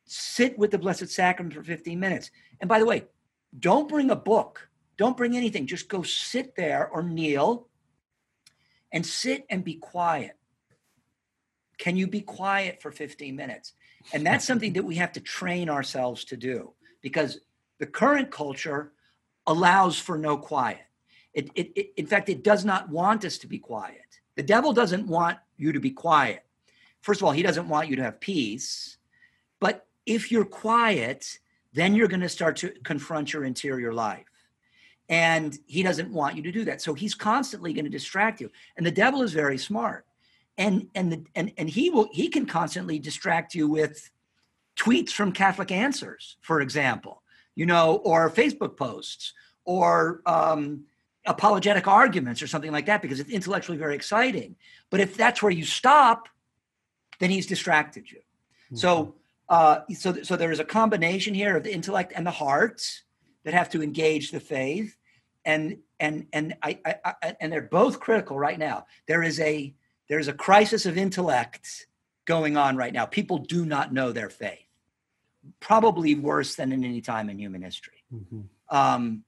sit 0.07 0.59
with 0.59 0.71
the 0.71 0.79
Blessed 0.79 1.09
Sacrament 1.09 1.55
for 1.55 1.63
15 1.63 1.99
minutes. 2.01 2.31
And 2.61 2.69
by 2.69 2.79
the 2.79 2.87
way, 2.87 3.05
don't 3.57 3.89
bring 3.89 4.11
a 4.11 4.17
book, 4.17 4.69
don't 4.97 5.17
bring 5.17 5.37
anything, 5.37 5.67
just 5.67 5.89
go 5.89 6.03
sit 6.03 6.57
there 6.57 6.89
or 6.89 7.03
kneel 7.03 7.69
and 8.93 9.05
sit 9.05 9.47
and 9.51 9.65
be 9.65 9.75
quiet. 9.75 10.37
Can 11.79 11.97
you 11.97 12.09
be 12.09 12.21
quiet 12.21 12.83
for 12.83 12.91
15 12.91 13.37
minutes? 13.37 13.75
And 14.13 14.27
that's 14.27 14.45
something 14.47 14.73
that 14.75 14.85
we 14.85 14.97
have 14.97 15.13
to 15.13 15.21
train 15.21 15.71
ourselves 15.71 16.25
to 16.27 16.37
do 16.37 16.73
because 17.01 17.41
the 17.79 17.87
current 17.87 18.31
culture 18.31 18.93
allows 19.47 19.99
for 19.99 20.19
no 20.19 20.37
quiet. 20.37 20.81
It, 21.33 21.51
it, 21.55 21.73
it, 21.77 21.93
in 21.97 22.07
fact, 22.07 22.29
it 22.29 22.43
does 22.43 22.65
not 22.65 22.89
want 22.89 23.25
us 23.25 23.39
to 23.39 23.47
be 23.47 23.59
quiet. 23.59 24.21
The 24.35 24.43
devil 24.43 24.73
doesn't 24.73 25.07
want 25.07 25.39
you 25.57 25.73
to 25.73 25.81
be 25.81 25.91
quiet. 25.91 26.45
First 27.01 27.21
of 27.21 27.27
all, 27.27 27.33
he 27.33 27.43
doesn't 27.43 27.69
want 27.69 27.89
you 27.89 27.97
to 27.97 28.03
have 28.03 28.21
peace. 28.21 28.97
But 29.61 29.87
if 30.07 30.33
you're 30.33 30.45
quiet, 30.45 31.39
then 31.73 31.95
you're 31.95 32.09
going 32.09 32.21
to 32.21 32.29
start 32.29 32.57
to 32.57 32.71
confront 32.85 33.33
your 33.33 33.45
interior 33.45 33.93
life. 33.93 34.27
And 35.09 35.57
he 35.67 35.83
doesn't 35.83 36.13
want 36.13 36.37
you 36.37 36.43
to 36.43 36.53
do 36.53 36.65
that. 36.67 36.83
So 36.83 36.95
he's 36.95 37.15
constantly 37.15 37.73
going 37.73 37.87
to 37.87 37.91
distract 37.91 38.41
you. 38.41 38.51
And 38.77 38.85
the 38.85 38.91
devil 38.91 39.23
is 39.23 39.33
very 39.33 39.59
smart. 39.59 40.05
And 40.59 40.89
and 40.95 41.13
the, 41.13 41.25
and 41.35 41.53
and 41.57 41.71
he 41.71 41.89
will 41.89 42.09
he 42.13 42.29
can 42.29 42.45
constantly 42.45 42.99
distract 42.99 43.55
you 43.55 43.69
with 43.69 44.11
tweets 44.77 45.11
from 45.11 45.33
Catholic 45.33 45.71
Answers, 45.71 46.37
for 46.41 46.61
example 46.61 47.23
you 47.59 47.67
know, 47.67 47.97
or 48.05 48.31
Facebook 48.31 48.77
posts 48.77 49.33
or 49.65 50.23
um, 50.27 50.85
apologetic 51.27 51.89
arguments 51.89 52.41
or 52.41 52.47
something 52.47 52.71
like 52.71 52.87
that 52.87 53.03
because 53.03 53.19
it's 53.19 53.31
intellectually 53.31 53.77
very 53.77 53.97
exciting. 53.97 54.55
But 54.91 55.01
if 55.01 55.17
that's 55.17 55.43
where 55.43 55.51
you 55.51 55.65
stop, 55.65 56.29
then 57.19 57.31
he's 57.31 57.49
distracted 57.49 58.09
you. 58.09 58.19
Mm-hmm. 58.19 58.77
So, 58.77 59.17
uh, 59.49 59.81
so, 59.95 60.23
so 60.23 60.37
there 60.37 60.53
is 60.53 60.61
a 60.61 60.65
combination 60.65 61.35
here 61.35 61.57
of 61.57 61.65
the 61.65 61.73
intellect 61.73 62.13
and 62.15 62.27
the 62.27 62.31
heart 62.31 62.83
that 63.45 63.55
have 63.55 63.71
to 63.71 63.83
engage 63.83 64.31
the 64.31 64.41
faith, 64.41 64.97
and 65.45 65.79
and 65.99 66.27
and 66.33 66.55
I, 66.63 66.79
I, 66.85 67.15
I 67.23 67.37
and 67.41 67.53
they're 67.53 67.63
both 67.63 68.01
critical 68.01 68.39
right 68.39 68.59
now. 68.59 68.87
There 69.07 69.23
is 69.23 69.41
a 69.41 69.75
there 70.09 70.19
is 70.19 70.29
a 70.29 70.33
crisis 70.33 70.87
of 70.87 70.99
intellect 70.99 71.87
going 72.25 72.57
on 72.57 72.77
right 72.77 72.93
now. 72.93 73.07
People 73.07 73.39
do 73.39 73.65
not 73.65 73.93
know 73.93 74.13
their 74.13 74.31
faith 74.31 74.69
probably 75.61 76.15
worse 76.15 76.55
than 76.55 76.73
in 76.73 76.85
any 76.85 77.01
time 77.01 77.31
in 77.31 77.39
human 77.39 77.63
history. 77.63 78.05
Mm-hmm. 78.13 78.77
Um, 78.77 79.25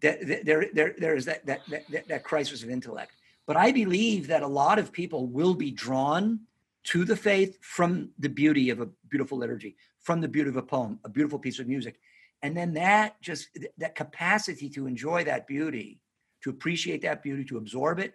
there, 0.00 0.42
there, 0.44 0.66
there, 0.72 0.94
there 0.98 1.16
is 1.16 1.24
that, 1.26 1.46
that, 1.46 1.60
that, 1.68 2.08
that 2.08 2.24
crisis 2.24 2.62
of 2.62 2.70
intellect. 2.70 3.12
But 3.46 3.56
I 3.56 3.72
believe 3.72 4.26
that 4.28 4.42
a 4.42 4.48
lot 4.48 4.78
of 4.78 4.92
people 4.92 5.26
will 5.26 5.54
be 5.54 5.70
drawn 5.70 6.40
to 6.84 7.04
the 7.04 7.16
faith 7.16 7.58
from 7.62 8.10
the 8.18 8.28
beauty 8.28 8.70
of 8.70 8.80
a 8.80 8.88
beautiful 9.08 9.38
liturgy, 9.38 9.76
from 10.00 10.20
the 10.20 10.28
beauty 10.28 10.50
of 10.50 10.56
a 10.56 10.62
poem, 10.62 10.98
a 11.04 11.08
beautiful 11.08 11.38
piece 11.38 11.58
of 11.58 11.68
music. 11.68 12.00
And 12.42 12.56
then 12.56 12.74
that 12.74 13.20
just, 13.22 13.48
that 13.78 13.94
capacity 13.94 14.68
to 14.70 14.86
enjoy 14.86 15.24
that 15.24 15.46
beauty, 15.46 16.00
to 16.42 16.50
appreciate 16.50 17.02
that 17.02 17.22
beauty, 17.22 17.44
to 17.44 17.56
absorb 17.56 18.00
it, 18.00 18.14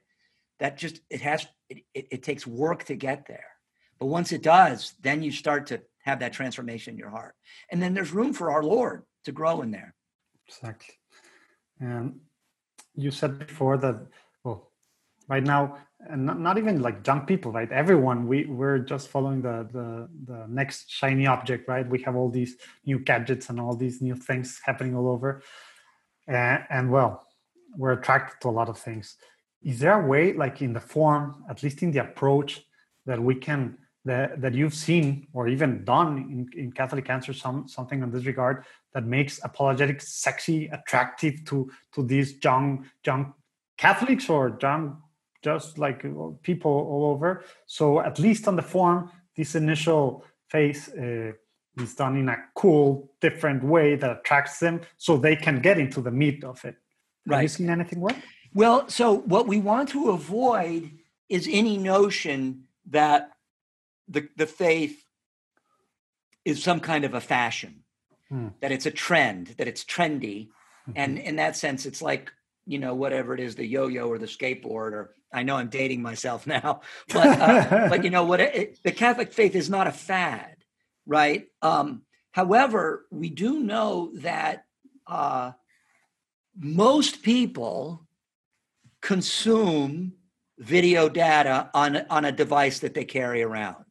that 0.60 0.78
just, 0.78 1.00
it 1.10 1.22
has, 1.22 1.48
it, 1.70 1.84
it, 1.94 2.08
it 2.12 2.24
takes 2.24 2.46
work 2.46 2.84
to 2.86 2.96
get 2.96 3.26
there. 3.28 3.46
But 4.00 4.08
once 4.08 4.32
it 4.32 4.44
does, 4.44 4.94
then 5.02 5.24
you 5.24 5.32
start 5.32 5.68
to 5.68 5.82
have 6.04 6.20
that 6.20 6.34
transformation 6.34 6.94
in 6.94 7.00
your 7.00 7.10
heart. 7.10 7.36
And 7.72 7.82
then 7.82 7.94
there's 7.94 8.12
room 8.12 8.34
for 8.34 8.52
our 8.52 8.64
Lord 8.64 9.04
to 9.26 9.32
grow 9.32 9.62
in 9.62 9.72
there. 9.72 9.96
Exactly. 10.48 10.96
And 11.80 12.20
you 12.96 13.12
said 13.12 13.40
before 13.40 13.78
that, 13.78 14.08
right 15.28 15.44
now 15.44 15.78
and 16.10 16.26
not, 16.26 16.40
not 16.40 16.58
even 16.58 16.82
like 16.82 17.06
young 17.06 17.26
people 17.26 17.52
right? 17.52 17.72
Everyone 17.72 18.28
we 18.28 18.46
we're 18.46 18.80
just 18.80 19.10
following 19.10 19.42
the 19.42 19.68
the 19.72 20.08
the 20.26 20.46
next 20.48 20.90
shiny 20.90 21.28
object 21.28 21.68
right? 21.68 21.88
We 21.88 22.02
have 22.04 22.16
all 22.16 22.30
these 22.30 22.56
new 22.86 23.00
gadgets 23.00 23.50
and 23.50 23.60
all 23.60 23.76
these 23.76 24.02
new 24.02 24.16
things 24.16 24.60
happening 24.64 24.96
all 24.96 25.10
over. 25.10 25.42
And, 26.28 26.64
and 26.70 26.92
well 26.92 27.26
we're 27.76 27.94
attracted 27.94 28.42
to 28.42 28.50
a 28.50 28.56
lot 28.60 28.70
of 28.70 28.78
things. 28.78 29.18
Is 29.62 29.80
there 29.80 30.02
a 30.02 30.06
way 30.06 30.34
like 30.34 30.62
in 30.62 30.74
the 30.74 30.80
form 30.80 31.44
at 31.50 31.64
least 31.64 31.84
in 31.84 31.92
the 31.92 32.00
approach 32.00 32.64
that 33.06 33.22
we 33.22 33.36
can 33.36 33.78
that, 34.06 34.40
that 34.42 34.54
you've 34.54 34.74
seen 34.74 35.28
or 35.34 35.50
even 35.50 35.84
done 35.84 36.18
in, 36.18 36.62
in 36.62 36.72
catholic 36.72 37.10
answer 37.10 37.34
some 37.34 37.68
something 37.68 38.02
in 38.02 38.10
this 38.10 38.26
regard 38.26 38.64
that 38.94 39.06
makes 39.06 39.44
apologetics 39.44 40.14
sexy 40.14 40.68
attractive 40.68 41.44
to 41.44 41.70
to 41.94 42.04
these 42.04 42.36
young 42.42 42.86
young 43.06 43.34
catholics 43.78 44.30
or 44.30 44.58
young 44.62 45.02
just 45.42 45.78
like 45.78 46.04
uh, 46.06 46.30
people 46.44 46.72
all 46.72 47.12
over. 47.12 47.44
So 47.66 48.00
at 48.02 48.20
least 48.20 48.48
on 48.48 48.56
the 48.56 48.62
form, 48.62 49.12
this 49.36 49.56
initial 49.56 50.24
phase 50.50 50.90
uh, 50.90 51.32
is 51.78 51.96
done 51.96 52.18
in 52.18 52.30
a 52.30 52.38
cool, 52.56 53.12
different 53.22 53.64
way 53.64 53.96
that 53.96 54.20
attracts 54.20 54.60
them, 54.60 54.82
so 54.98 55.18
they 55.18 55.36
can 55.36 55.62
get 55.62 55.78
into 55.78 56.02
the 56.02 56.12
meat 56.12 56.44
of 56.44 56.64
it. 56.66 56.76
Have 57.26 57.32
right. 57.32 57.42
you 57.44 57.48
seen 57.48 57.70
anything 57.70 58.00
work? 58.00 58.16
Well, 58.54 58.90
so 58.90 59.18
what 59.20 59.48
we 59.48 59.60
want 59.60 59.90
to 59.90 60.10
avoid 60.10 60.92
is 61.30 61.48
any 61.52 61.78
notion 61.78 62.64
that 62.90 63.32
the 64.08 64.28
the 64.38 64.48
faith 64.48 65.04
is 66.46 66.64
some 66.64 66.80
kind 66.80 67.04
of 67.04 67.14
a 67.14 67.22
fashion, 67.22 67.84
hmm. 68.30 68.48
that 68.62 68.72
it's 68.72 68.86
a 68.86 68.92
trend, 68.92 69.48
that 69.58 69.68
it's 69.68 69.84
trendy, 69.84 70.48
mm-hmm. 70.48 70.94
and 70.96 71.18
in 71.18 71.36
that 71.36 71.56
sense, 71.56 71.86
it's 71.86 72.02
like 72.02 72.32
you 72.68 72.80
know 72.80 72.94
whatever 72.94 73.34
it 73.34 73.40
is, 73.40 73.56
the 73.56 73.66
yo-yo 73.66 74.08
or 74.08 74.18
the 74.18 74.28
skateboard 74.28 74.92
or 74.92 75.16
I 75.34 75.44
know 75.44 75.56
I'm 75.56 75.70
dating 75.70 76.02
myself 76.02 76.46
now, 76.58 76.82
but 77.10 77.28
uh, 77.40 77.90
but 77.90 78.04
you 78.04 78.10
know 78.10 78.24
what? 78.24 78.42
It, 78.42 78.80
the 78.84 78.92
Catholic 78.92 79.34
faith 79.34 79.56
is 79.56 79.70
not 79.70 79.88
a 79.88 79.92
fad, 79.92 80.56
right? 81.06 81.48
Um, 81.62 82.04
however, 82.32 83.06
we 83.12 83.30
do 83.30 83.62
know 83.62 84.12
that 84.16 84.66
uh, 85.08 85.52
most 86.56 87.24
people 87.24 88.06
consume 89.02 90.14
video 90.60 91.08
data 91.08 91.70
on 91.74 91.98
on 92.10 92.26
a 92.26 92.32
device 92.32 92.80
that 92.80 92.94
they 92.94 93.06
carry 93.06 93.44
around. 93.44 93.86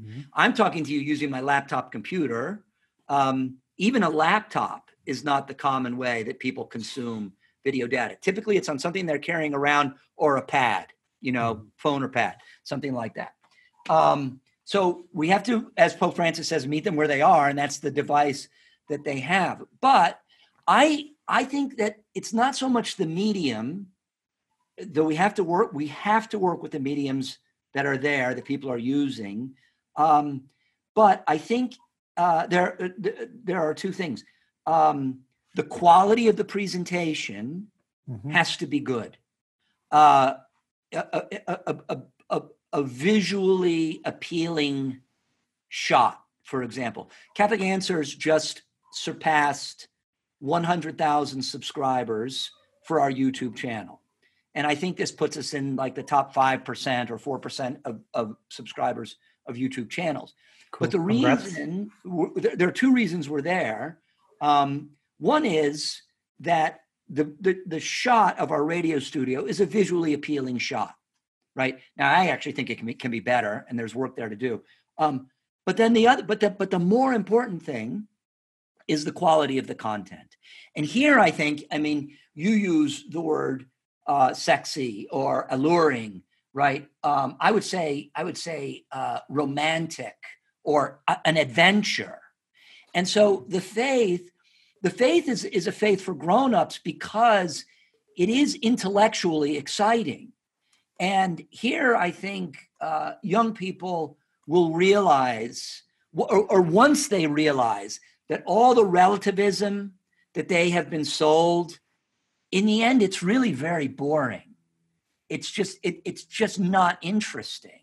Mm-hmm. 0.00 0.20
I'm 0.34 0.54
talking 0.54 0.84
to 0.84 0.92
you 0.92 1.00
using 1.00 1.30
my 1.30 1.40
laptop 1.40 1.92
computer. 1.92 2.64
Um, 3.08 3.56
even 3.76 4.02
a 4.02 4.10
laptop 4.10 4.90
is 5.06 5.24
not 5.24 5.48
the 5.48 5.54
common 5.54 5.96
way 5.96 6.22
that 6.24 6.38
people 6.38 6.66
consume 6.66 7.32
video 7.64 7.86
data. 7.86 8.16
Typically, 8.20 8.56
it's 8.56 8.68
on 8.68 8.78
something 8.78 9.06
they're 9.06 9.18
carrying 9.18 9.54
around 9.54 9.94
or 10.16 10.36
a 10.36 10.42
pad, 10.42 10.86
you 11.20 11.32
know, 11.32 11.56
mm-hmm. 11.56 11.66
phone 11.76 12.02
or 12.02 12.08
pad, 12.08 12.36
something 12.62 12.94
like 12.94 13.14
that. 13.14 13.34
Um, 13.88 14.40
so 14.64 15.06
we 15.12 15.28
have 15.28 15.42
to, 15.44 15.72
as 15.76 15.94
Pope 15.94 16.16
Francis 16.16 16.48
says, 16.48 16.66
meet 16.66 16.84
them 16.84 16.96
where 16.96 17.08
they 17.08 17.22
are, 17.22 17.48
and 17.48 17.58
that's 17.58 17.78
the 17.78 17.90
device 17.90 18.48
that 18.88 19.04
they 19.04 19.20
have. 19.20 19.62
But 19.80 20.20
I 20.66 21.10
I 21.26 21.44
think 21.44 21.76
that 21.78 21.96
it's 22.14 22.32
not 22.32 22.56
so 22.56 22.68
much 22.68 22.96
the 22.96 23.06
medium, 23.06 23.88
though 24.80 25.04
we 25.04 25.16
have 25.16 25.34
to 25.34 25.44
work. 25.44 25.72
We 25.72 25.88
have 25.88 26.28
to 26.30 26.38
work 26.38 26.62
with 26.62 26.72
the 26.72 26.80
mediums 26.80 27.38
that 27.74 27.86
are 27.86 27.96
there 27.96 28.34
that 28.34 28.44
people 28.44 28.70
are 28.70 28.78
using. 28.78 29.54
Um, 29.96 30.42
but 30.94 31.24
I 31.26 31.38
think 31.38 31.74
uh, 32.16 32.46
there 32.46 32.82
uh, 32.82 32.88
there 33.44 33.60
are 33.60 33.74
two 33.74 33.92
things. 33.92 34.24
Um, 34.66 35.20
the 35.54 35.62
quality 35.62 36.28
of 36.28 36.36
the 36.36 36.44
presentation 36.44 37.68
mm-hmm. 38.08 38.30
has 38.30 38.56
to 38.58 38.66
be 38.66 38.80
good. 38.80 39.16
Uh, 39.90 40.34
a, 40.92 41.22
a, 41.46 41.76
a, 42.30 42.42
a, 42.72 42.82
visually 42.82 44.00
appealing 44.04 45.00
shot, 45.68 46.22
for 46.44 46.62
example. 46.62 47.10
Catholic 47.34 47.60
Answers 47.60 48.14
just 48.14 48.62
surpassed 48.92 49.88
100,000 50.40 51.42
subscribers 51.42 52.50
for 52.84 53.00
our 53.00 53.10
YouTube 53.10 53.56
channel. 53.56 54.00
And 54.54 54.66
I 54.66 54.74
think 54.74 54.96
this 54.96 55.12
puts 55.12 55.36
us 55.36 55.54
in 55.54 55.76
like 55.76 55.94
the 55.94 56.02
top 56.02 56.34
5% 56.34 57.10
or 57.10 57.38
4% 57.40 57.76
of, 57.84 58.00
of 58.14 58.36
subscribers 58.48 59.16
of 59.46 59.56
YouTube 59.56 59.90
channels. 59.90 60.34
Cool. 60.72 60.86
But 60.86 60.90
the 60.92 61.00
reason, 61.00 61.90
there 62.36 62.68
are 62.68 62.72
two 62.72 62.92
reasons 62.92 63.28
we're 63.28 63.42
there. 63.42 63.98
Um, 64.40 64.90
one 65.20 65.44
is 65.44 66.02
that 66.40 66.80
the, 67.08 67.32
the, 67.40 67.58
the 67.66 67.80
shot 67.80 68.38
of 68.38 68.50
our 68.50 68.64
radio 68.64 68.98
studio 68.98 69.44
is 69.44 69.60
a 69.60 69.66
visually 69.66 70.14
appealing 70.14 70.58
shot, 70.58 70.94
right? 71.54 71.78
Now, 71.96 72.10
I 72.10 72.28
actually 72.28 72.52
think 72.52 72.70
it 72.70 72.78
can 72.78 72.86
be, 72.86 72.94
can 72.94 73.10
be 73.10 73.20
better, 73.20 73.66
and 73.68 73.78
there's 73.78 73.94
work 73.94 74.16
there 74.16 74.28
to 74.28 74.36
do. 74.36 74.62
Um, 74.98 75.28
but 75.66 75.76
then 75.76 75.92
the 75.92 76.08
other, 76.08 76.22
but 76.22 76.40
the, 76.40 76.50
but 76.50 76.70
the 76.70 76.78
more 76.78 77.12
important 77.12 77.62
thing 77.62 78.08
is 78.88 79.04
the 79.04 79.12
quality 79.12 79.58
of 79.58 79.66
the 79.66 79.74
content. 79.74 80.36
And 80.74 80.86
here, 80.86 81.18
I 81.18 81.30
think, 81.30 81.64
I 81.70 81.78
mean, 81.78 82.16
you 82.34 82.50
use 82.50 83.04
the 83.08 83.20
word 83.20 83.66
uh, 84.06 84.32
sexy 84.32 85.06
or 85.10 85.46
alluring, 85.50 86.22
right? 86.54 86.88
Um, 87.04 87.36
I 87.40 87.52
would 87.52 87.64
say, 87.64 88.10
I 88.14 88.24
would 88.24 88.38
say 88.38 88.84
uh, 88.90 89.20
romantic 89.28 90.16
or 90.64 91.00
a, 91.06 91.18
an 91.24 91.36
adventure. 91.36 92.20
And 92.94 93.06
so 93.06 93.44
the 93.48 93.60
faith 93.60 94.30
the 94.82 94.90
faith 94.90 95.28
is, 95.28 95.44
is 95.44 95.66
a 95.66 95.72
faith 95.72 96.00
for 96.00 96.14
grown-ups 96.14 96.78
because 96.78 97.64
it 98.16 98.28
is 98.28 98.54
intellectually 98.56 99.56
exciting. 99.56 100.32
And 100.98 101.44
here 101.50 101.96
i 101.96 102.10
think 102.10 102.68
uh, 102.80 103.12
young 103.22 103.54
people 103.54 104.18
will 104.46 104.72
realize 104.72 105.82
or, 106.14 106.46
or 106.50 106.62
once 106.62 107.08
they 107.08 107.26
realize 107.26 108.00
that 108.28 108.42
all 108.46 108.74
the 108.74 108.84
relativism 108.84 109.92
that 110.34 110.48
they 110.48 110.70
have 110.70 110.90
been 110.90 111.04
sold 111.04 111.78
in 112.50 112.66
the 112.66 112.82
end 112.82 113.02
it's 113.02 113.22
really 113.22 113.52
very 113.52 113.88
boring. 113.88 114.54
It's 115.28 115.50
just 115.50 115.78
it, 115.82 116.02
it's 116.04 116.24
just 116.24 116.58
not 116.58 116.98
interesting. 117.02 117.80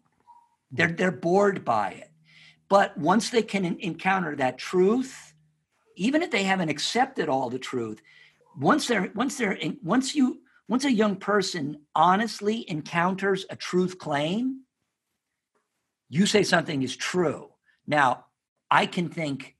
They're 0.71 0.91
they're 0.91 1.11
bored 1.11 1.63
by 1.63 1.91
it. 1.91 2.11
But 2.69 2.97
once 2.97 3.29
they 3.29 3.43
can 3.43 3.63
encounter 3.79 4.35
that 4.35 4.57
truth 4.57 5.26
even 5.97 6.21
if 6.21 6.31
they 6.31 6.43
haven't 6.43 6.69
accepted 6.69 7.27
all 7.27 7.49
the 7.49 7.59
truth, 7.59 8.01
once 8.57 8.87
they're 8.87 9.11
once 9.13 9.37
they're 9.37 9.57
once 9.83 10.15
you 10.15 10.41
once 10.67 10.85
a 10.85 10.91
young 10.91 11.15
person 11.15 11.81
honestly 11.95 12.69
encounters 12.69 13.45
a 13.49 13.55
truth 13.55 13.97
claim, 13.97 14.61
you 16.09 16.25
say 16.25 16.43
something 16.43 16.83
is 16.83 16.95
true. 16.95 17.49
Now, 17.85 18.25
I 18.69 18.85
can 18.85 19.09
think 19.09 19.55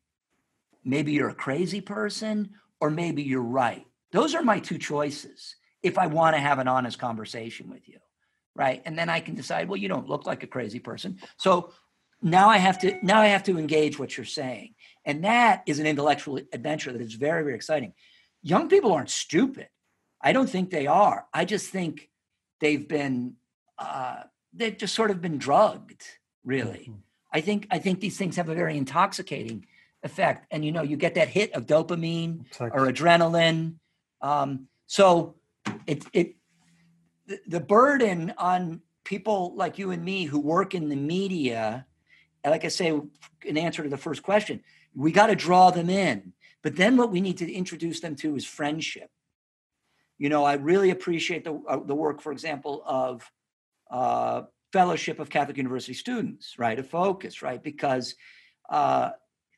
maybe 0.84 1.14
you're 1.14 1.30
a 1.30 1.36
crazy 1.36 1.82
person 1.82 2.52
or 2.80 2.90
maybe 2.90 3.24
you're 3.24 3.42
right. 3.42 3.86
Those 4.12 4.36
are 4.36 4.44
my 4.44 4.60
two 4.60 4.78
choices 4.78 5.56
if 5.84 5.98
I 5.98 6.08
want 6.08 6.36
to 6.36 6.42
have 6.42 6.60
an 6.60 6.68
honest 6.68 7.00
conversation 7.00 7.70
with 7.70 7.88
you. 7.88 8.00
Right. 8.56 8.82
And 8.86 8.98
then 8.98 9.10
I 9.10 9.20
can 9.20 9.36
decide, 9.36 9.70
well, 9.70 9.78
you 9.78 9.88
don't 9.88 10.10
look 10.10 10.26
like 10.26 10.44
a 10.44 10.48
crazy 10.48 10.80
person. 10.80 11.20
So 11.38 11.72
now 12.22 12.50
I 12.50 12.58
have 12.58 12.80
to 12.80 12.98
now 13.04 13.20
I 13.22 13.28
have 13.28 13.44
to 13.44 13.58
engage 13.58 14.00
what 14.00 14.18
you're 14.18 14.26
saying. 14.26 14.74
And 15.06 15.24
that 15.24 15.64
is 15.66 15.80
an 15.80 15.88
intellectual 15.88 16.40
adventure 16.52 16.92
that 16.92 17.02
is 17.02 17.14
very, 17.14 17.44
very 17.44 17.56
exciting. 17.56 17.94
Young 18.44 18.68
people 18.68 18.92
aren't 18.92 19.10
stupid. 19.10 19.70
I 20.22 20.34
don't 20.34 20.50
think 20.50 20.70
they 20.70 20.88
are. 20.88 21.26
I 21.34 21.46
just 21.46 21.70
think 21.70 22.10
they've 22.60 22.88
been 22.88 23.36
uh, 23.78 24.24
they've 24.54 24.78
just 24.78 24.96
sort 24.96 25.12
of 25.12 25.22
been 25.22 25.38
drugged, 25.38 26.04
really. 26.44 26.90
Mm-hmm. 26.90 26.94
I 27.32 27.42
think 27.42 27.68
I 27.72 27.80
think 27.80 28.00
these 28.00 28.18
things 28.18 28.36
have 28.36 28.50
a 28.50 28.56
very 28.56 28.78
intoxicating 28.78 29.66
effect. 30.04 30.48
And 30.52 30.66
you 30.66 30.72
know, 30.72 30.82
you 30.82 30.98
get 30.98 31.16
that 31.16 31.28
hit 31.28 31.54
of 31.54 31.66
dopamine 31.66 32.48
exactly. 32.48 32.80
or 32.80 32.92
adrenaline. 32.92 33.76
Um, 34.22 34.68
so 34.88 35.36
it 35.86 36.06
it 36.14 36.36
the, 37.28 37.40
the 37.48 37.60
burden 37.60 38.34
on 38.38 38.82
people 39.04 39.54
like 39.56 39.78
you 39.78 39.92
and 39.92 40.04
me 40.04 40.26
who 40.26 40.40
work 40.40 40.74
in 40.76 40.90
the 40.90 40.96
media, 40.96 41.86
like 42.46 42.66
I 42.66 42.70
say, 42.70 43.00
in 43.46 43.58
answer 43.58 43.84
to 43.84 43.90
the 43.90 43.98
first 43.98 44.24
question, 44.24 44.62
we 44.96 45.12
got 45.12 45.28
to 45.28 45.36
draw 45.36 45.72
them 45.72 45.90
in. 45.90 46.34
But 46.64 46.76
then 46.76 46.98
what 46.98 47.12
we 47.12 47.22
need 47.22 47.38
to 47.38 47.52
introduce 47.52 48.00
them 48.00 48.16
to 48.18 48.36
is 48.36 48.46
friendship. 48.46 49.10
You 50.18 50.30
know, 50.30 50.44
I 50.44 50.54
really 50.54 50.90
appreciate 50.90 51.44
the, 51.44 51.62
uh, 51.68 51.78
the 51.78 51.96
work, 51.96 52.22
for 52.22 52.32
example, 52.32 52.82
of 52.86 53.32
uh, 53.92 54.44
Fellowship 54.74 55.20
of 55.20 55.30
Catholic 55.30 55.58
University 55.58 55.94
Students, 55.94 56.58
right? 56.58 56.78
A 56.78 56.84
focus, 56.84 57.42
right? 57.42 57.62
Because 57.62 58.16
uh, 58.70 59.12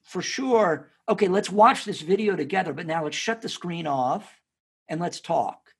for 0.04 0.22
sure, 0.22 0.90
okay, 1.08 1.28
let's 1.28 1.50
watch 1.50 1.86
this 1.86 2.02
video 2.02 2.36
together, 2.36 2.74
but 2.74 2.86
now 2.86 3.04
let's 3.04 3.18
shut 3.18 3.42
the 3.42 3.50
screen 3.50 3.88
off 3.88 4.40
and 4.88 5.00
let's 5.00 5.20
talk, 5.20 5.74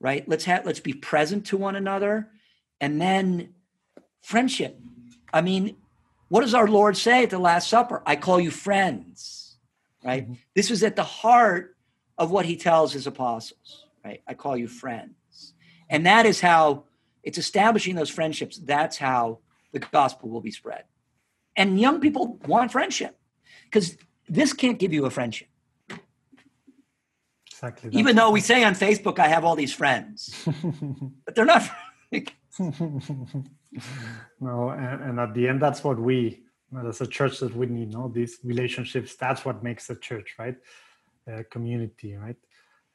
right? 0.00 0.28
Let's 0.28 0.44
have 0.44 0.66
let's 0.66 0.80
be 0.80 0.92
present 0.92 1.46
to 1.46 1.56
one 1.56 1.76
another, 1.76 2.28
and 2.80 3.00
then 3.00 3.54
friendship. 4.22 4.78
I 5.32 5.40
mean, 5.40 5.76
what 6.28 6.40
does 6.40 6.54
our 6.54 6.66
Lord 6.66 6.96
say 6.96 7.22
at 7.22 7.30
the 7.30 7.38
Last 7.38 7.68
Supper? 7.68 8.02
I 8.06 8.16
call 8.16 8.40
you 8.40 8.50
friends, 8.50 9.56
right? 10.02 10.24
Mm-hmm. 10.24 10.34
This 10.54 10.70
is 10.70 10.82
at 10.82 10.96
the 10.96 11.04
heart 11.04 11.76
of 12.18 12.30
what 12.30 12.46
he 12.46 12.56
tells 12.56 12.92
his 12.92 13.06
apostles, 13.06 13.86
right? 14.04 14.22
I 14.26 14.34
call 14.34 14.56
you 14.56 14.68
friends. 14.68 15.54
And 15.88 16.06
that 16.06 16.26
is 16.26 16.40
how 16.40 16.84
it's 17.22 17.38
establishing 17.38 17.94
those 17.94 18.10
friendships. 18.10 18.58
That's 18.58 18.96
how 18.96 19.38
the 19.72 19.80
gospel 19.80 20.30
will 20.30 20.40
be 20.40 20.50
spread. 20.50 20.84
And 21.56 21.80
young 21.80 22.00
people 22.00 22.38
want 22.46 22.72
friendship 22.72 23.18
because 23.64 23.96
this 24.28 24.52
can't 24.52 24.78
give 24.78 24.92
you 24.92 25.06
a 25.06 25.10
friendship. 25.10 25.48
Exactly. 27.50 27.90
Even 27.92 28.16
though 28.16 28.30
we 28.30 28.40
say 28.40 28.64
on 28.64 28.74
Facebook, 28.74 29.18
I 29.18 29.28
have 29.28 29.44
all 29.44 29.56
these 29.56 29.72
friends, 29.72 30.34
but 31.24 31.34
they're 31.34 31.44
not. 31.44 31.62
no, 34.40 34.70
and, 34.70 35.02
and, 35.02 35.20
at 35.20 35.34
the 35.34 35.48
end, 35.48 35.60
that's 35.60 35.82
what 35.82 35.98
we, 35.98 36.44
as 36.86 37.00
a 37.00 37.06
church, 37.06 37.40
that 37.40 37.54
we 37.56 37.66
need. 37.66 37.92
No, 37.92 38.08
these 38.08 38.38
relationships. 38.44 39.16
That's 39.16 39.44
what 39.44 39.62
makes 39.62 39.90
a 39.90 39.96
church, 39.96 40.36
right? 40.38 40.56
Uh, 41.30 41.42
community, 41.50 42.14
right? 42.14 42.36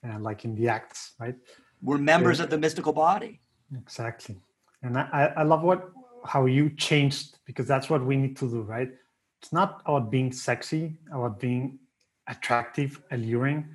And 0.03 0.23
like 0.23 0.45
in 0.45 0.55
the 0.55 0.69
Acts, 0.69 1.13
right? 1.19 1.35
We're 1.81 1.97
members 1.97 2.39
uh, 2.39 2.43
of 2.43 2.49
the 2.49 2.57
mystical 2.57 2.93
body. 2.93 3.41
Exactly, 3.77 4.37
and 4.81 4.97
I, 4.97 5.33
I 5.35 5.43
love 5.43 5.63
what 5.63 5.89
how 6.25 6.45
you 6.45 6.69
changed 6.69 7.37
because 7.45 7.67
that's 7.67 7.89
what 7.89 8.05
we 8.05 8.15
need 8.15 8.35
to 8.37 8.49
do, 8.49 8.61
right? 8.61 8.89
It's 9.41 9.53
not 9.53 9.81
about 9.85 10.11
being 10.11 10.31
sexy, 10.31 10.97
about 11.11 11.39
being 11.39 11.79
attractive, 12.27 13.01
alluring. 13.11 13.67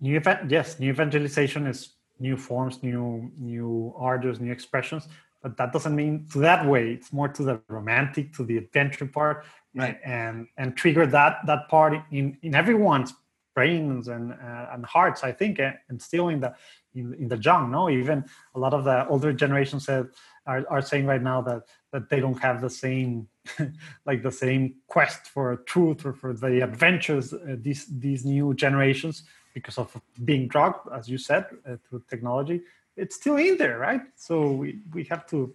New 0.00 0.16
event, 0.16 0.50
yes, 0.50 0.78
new 0.78 0.90
evangelization 0.90 1.66
is 1.66 1.94
new 2.20 2.36
forms, 2.36 2.82
new 2.82 3.30
new 3.38 3.92
orders, 3.96 4.40
new 4.40 4.52
expressions, 4.52 5.08
but 5.42 5.56
that 5.56 5.72
doesn't 5.72 5.96
mean 5.96 6.26
to 6.32 6.38
that 6.38 6.66
way. 6.66 6.92
It's 6.92 7.12
more 7.12 7.28
to 7.28 7.42
the 7.42 7.60
romantic, 7.68 8.34
to 8.34 8.44
the 8.44 8.58
adventure 8.58 9.06
part, 9.06 9.44
right? 9.74 9.98
And 10.04 10.46
and 10.56 10.76
trigger 10.76 11.06
that 11.06 11.38
that 11.46 11.68
part 11.68 11.94
in 12.10 12.36
in 12.42 12.54
everyone's 12.54 13.14
brains 13.54 14.08
and 14.08 14.32
uh, 14.32 14.66
and 14.72 14.84
hearts. 14.84 15.24
I 15.24 15.32
think, 15.32 15.58
and 15.58 16.00
still 16.00 16.28
in 16.28 16.40
the 16.40 16.54
in, 16.94 17.14
in 17.14 17.28
the 17.28 17.38
young. 17.38 17.70
No, 17.70 17.88
even 17.88 18.24
a 18.54 18.58
lot 18.58 18.74
of 18.74 18.84
the 18.84 19.06
older 19.08 19.32
generation 19.32 19.80
said 19.80 20.08
are, 20.46 20.64
are 20.68 20.82
saying 20.82 21.06
right 21.06 21.22
now 21.22 21.40
that 21.42 21.62
that 21.92 22.08
they 22.08 22.20
don't 22.20 22.38
have 22.40 22.60
the 22.60 22.70
same 22.70 23.28
like 24.06 24.22
the 24.22 24.32
same 24.32 24.74
quest 24.88 25.26
for 25.26 25.56
truth 25.66 26.04
or 26.04 26.12
for 26.12 26.32
the 26.32 26.60
adventures 26.60 27.32
uh, 27.32 27.56
these 27.58 27.86
these 27.98 28.24
new 28.24 28.54
generations 28.54 29.24
because 29.54 29.78
of 29.78 29.94
being 30.24 30.48
drugged 30.48 30.88
as 30.94 31.08
you 31.08 31.18
said 31.18 31.44
uh, 31.66 31.76
through 31.88 32.02
technology 32.08 32.60
it's 32.96 33.16
still 33.16 33.36
in 33.36 33.56
there 33.56 33.78
right? 33.78 34.02
So 34.16 34.50
we 34.50 34.80
we 34.92 35.04
have 35.04 35.26
to 35.28 35.52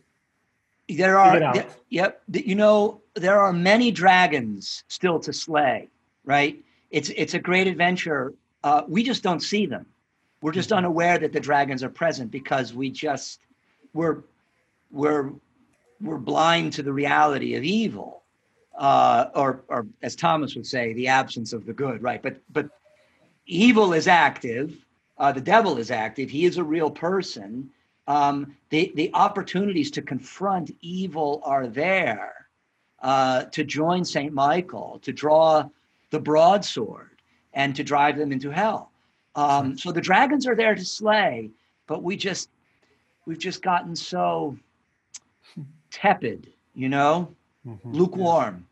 there 0.87 1.17
are 1.17 1.65
yep 1.89 2.21
you 2.31 2.55
know 2.55 3.01
there 3.15 3.39
are 3.39 3.53
many 3.53 3.91
dragons 3.91 4.83
still 4.87 5.19
to 5.19 5.33
slay 5.33 5.89
right? 6.25 6.63
It's 6.91 7.09
it's 7.15 7.33
a 7.33 7.39
great 7.39 7.67
adventure. 7.67 8.33
Uh, 8.63 8.83
we 8.87 9.03
just 9.03 9.23
don't 9.23 9.41
see 9.41 9.65
them. 9.65 9.85
We're 10.41 10.51
just 10.51 10.69
mm-hmm. 10.69 10.79
unaware 10.79 11.17
that 11.19 11.31
the 11.31 11.39
dragons 11.39 11.83
are 11.83 11.89
present 11.89 12.31
because 12.31 12.73
we 12.73 12.89
just 12.89 13.39
we're 13.93 14.23
we're 14.91 15.31
we're 16.01 16.17
blind 16.17 16.73
to 16.73 16.83
the 16.83 16.91
reality 16.91 17.55
of 17.55 17.63
evil, 17.63 18.23
uh, 18.77 19.27
or 19.33 19.63
or 19.67 19.87
as 20.01 20.15
Thomas 20.15 20.55
would 20.55 20.67
say, 20.67 20.93
the 20.93 21.07
absence 21.07 21.53
of 21.53 21.65
the 21.65 21.73
good. 21.73 22.03
Right, 22.03 22.21
but 22.21 22.37
but 22.51 22.69
evil 23.45 23.93
is 23.93 24.07
active. 24.07 24.75
Uh, 25.17 25.31
the 25.31 25.41
devil 25.41 25.77
is 25.77 25.91
active. 25.91 26.29
He 26.29 26.45
is 26.45 26.57
a 26.57 26.63
real 26.63 26.89
person. 26.89 27.69
Um, 28.07 28.55
the 28.69 28.91
the 28.95 29.09
opportunities 29.13 29.91
to 29.91 30.01
confront 30.01 30.75
evil 30.81 31.41
are 31.43 31.67
there. 31.67 32.33
Uh, 33.01 33.43
to 33.45 33.63
join 33.63 34.03
Saint 34.03 34.33
Michael, 34.33 34.99
to 35.03 35.13
draw 35.13 35.69
the 36.09 36.19
broadsword, 36.19 37.21
and 37.53 37.75
to 37.75 37.83
drive 37.83 38.17
them 38.17 38.31
into 38.31 38.49
hell. 38.49 38.89
Um, 39.35 39.77
so 39.77 39.91
the 39.91 40.01
dragons 40.01 40.47
are 40.47 40.55
there 40.55 40.73
to 40.73 40.85
slay, 40.85 41.51
but 41.87 42.01
we 42.01 42.15
just 42.15 42.49
we've 43.25 43.37
just 43.37 43.61
gotten 43.61 43.95
so 43.95 44.57
tepid, 45.91 46.47
you 46.73 46.89
know, 46.89 47.33
mm-hmm. 47.67 47.91
lukewarm. 47.91 48.65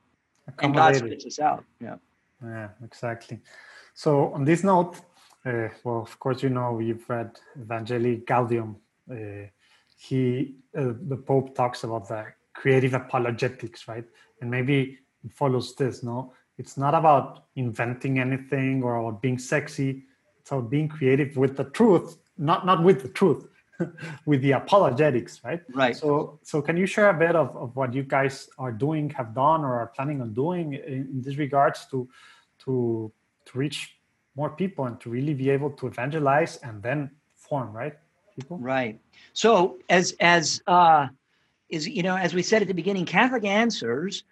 And 0.60 0.74
God 0.74 0.96
spits 0.96 1.26
us 1.26 1.40
out. 1.40 1.64
Yeah. 1.80 1.96
Yeah, 2.44 2.70
exactly. 2.84 3.40
So 3.94 4.34
on 4.34 4.44
this 4.44 4.64
note, 4.64 4.98
uh, 5.46 5.70
well, 5.84 6.02
of 6.02 6.20
course, 6.20 6.42
you 6.42 6.50
know, 6.50 6.74
we've 6.74 7.04
read 7.08 7.38
Evangelii 7.60 8.26
Gaudium. 8.26 8.76
Uh, 9.10 9.50
he, 9.98 10.56
uh, 10.78 10.94
the 11.08 11.18
Pope 11.18 11.56
talks 11.56 11.84
about 11.84 12.08
the 12.08 12.26
creative 12.54 12.94
apologetics, 12.94 13.88
right? 13.88 14.06
And 14.42 14.50
maybe 14.50 15.00
it 15.24 15.32
follows 15.32 15.76
this, 15.76 16.04
no? 16.04 16.34
It's 16.58 16.78
not 16.78 16.94
about 16.94 17.46
inventing 17.56 18.20
anything 18.20 18.84
or 18.84 18.96
about 18.98 19.22
being 19.22 19.38
sexy. 19.38 20.04
It's 20.40 20.52
about 20.52 20.70
being 20.70 20.88
creative 20.88 21.36
with 21.36 21.58
the 21.58 21.66
truth, 21.66 22.18
not 22.38 22.66
not 22.66 22.84
with 22.84 23.02
the 23.02 23.10
truth, 23.10 23.48
with 24.26 24.42
the 24.42 24.52
apologetics, 24.52 25.42
right? 25.44 25.62
Right. 25.74 25.96
So, 25.96 26.40
so 26.44 26.62
can 26.62 26.78
you 26.78 26.86
share 26.86 27.10
a 27.10 27.14
bit 27.14 27.36
of, 27.36 27.56
of 27.56 27.76
what 27.76 27.94
you 27.94 28.04
guys 28.04 28.50
are 28.60 28.72
doing, 28.72 29.10
have 29.12 29.34
done, 29.34 29.62
or 29.62 29.80
are 29.80 29.88
planning 29.88 30.22
on 30.22 30.34
doing 30.34 30.74
in, 30.74 31.08
in 31.12 31.22
this 31.22 31.38
regards 31.38 31.86
to, 31.92 32.08
to, 32.60 33.12
to 33.46 33.58
reach 33.58 33.96
more 34.36 34.50
people 34.50 34.86
and 34.86 35.00
to 35.02 35.10
really 35.10 35.34
be 35.34 35.50
able 35.50 35.72
to 35.72 35.88
evangelize 35.88 36.58
and 36.58 36.82
then 36.82 37.12
form, 37.36 37.72
right? 37.74 37.96
People. 38.36 38.58
Right. 38.58 39.00
So, 39.34 39.78
as 39.90 40.16
as 40.20 40.62
uh, 40.66 41.08
is 41.70 41.88
you 41.88 42.02
know, 42.02 42.16
as 42.18 42.34
we 42.34 42.42
said 42.42 42.62
at 42.62 42.68
the 42.68 42.74
beginning, 42.74 43.06
Catholic 43.06 43.46
Answers 43.46 44.24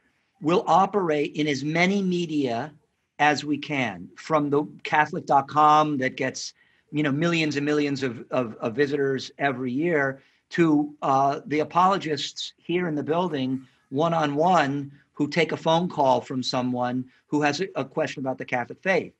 will 0.42 0.64
operate 0.66 1.36
in 1.36 1.48
as 1.48 1.64
many 1.64 2.02
media 2.02 2.74
as 3.20 3.46
we 3.46 3.58
can, 3.60 4.10
from 4.18 4.50
the 4.50 4.66
Catholic.com 4.84 6.00
that 6.00 6.18
gets 6.18 6.54
you 6.92 7.04
know 7.04 7.12
millions 7.12 7.56
and 7.58 7.66
millions 7.66 8.02
of, 8.02 8.26
of, 8.32 8.56
of 8.56 8.76
visitors 8.76 9.32
every 9.38 9.72
year 9.72 10.24
to 10.50 10.94
uh, 11.02 11.40
the 11.46 11.60
apologists 11.60 12.54
here 12.58 12.88
in 12.88 12.96
the 12.96 13.04
building 13.04 13.66
one 13.90 14.14
on 14.14 14.36
one 14.36 14.92
who 15.14 15.28
take 15.28 15.52
a 15.52 15.58
phone 15.58 15.90
call 15.90 16.22
from 16.22 16.42
someone 16.42 17.06
who 17.28 17.42
has 17.42 17.62
a, 17.76 17.86
question 17.86 18.22
about 18.22 18.38
the 18.38 18.46
Catholic 18.46 18.82
faith, 18.82 19.14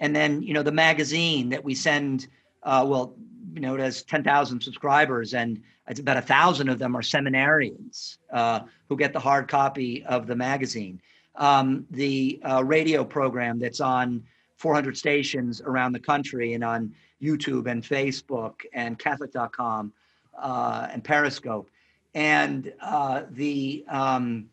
and 0.00 0.14
then 0.14 0.42
you 0.42 0.54
know 0.54 0.62
the 0.62 0.72
magazine 0.72 1.48
that 1.50 1.64
we 1.64 1.74
send. 1.74 2.28
Uh, 2.62 2.84
well, 2.86 3.14
you 3.54 3.60
know, 3.60 3.74
it 3.74 3.80
has 3.80 4.02
ten 4.02 4.22
thousand 4.22 4.60
subscribers, 4.60 5.34
and 5.34 5.62
it's 5.88 6.00
about 6.00 6.16
a 6.16 6.22
thousand 6.22 6.68
of 6.68 6.78
them 6.78 6.96
are 6.96 7.02
seminarians 7.02 8.18
uh, 8.32 8.60
who 8.88 8.96
get 8.96 9.12
the 9.12 9.20
hard 9.20 9.48
copy 9.48 10.04
of 10.04 10.26
the 10.26 10.36
magazine. 10.36 11.00
Um, 11.36 11.86
the 11.90 12.40
uh, 12.42 12.64
radio 12.64 13.04
program 13.04 13.60
that's 13.60 13.80
on 13.80 14.24
400 14.56 14.96
stations 14.96 15.60
around 15.60 15.92
the 15.92 16.00
country 16.00 16.54
and 16.54 16.64
on 16.64 16.92
YouTube 17.22 17.70
and 17.70 17.82
Facebook 17.82 18.54
and 18.72 18.98
Catholic.com 18.98 19.92
uh, 20.36 20.88
and 20.92 21.02
Periscope, 21.02 21.70
and 22.14 22.72
uh, 22.80 23.22
the, 23.30 23.84
um, 23.88 24.48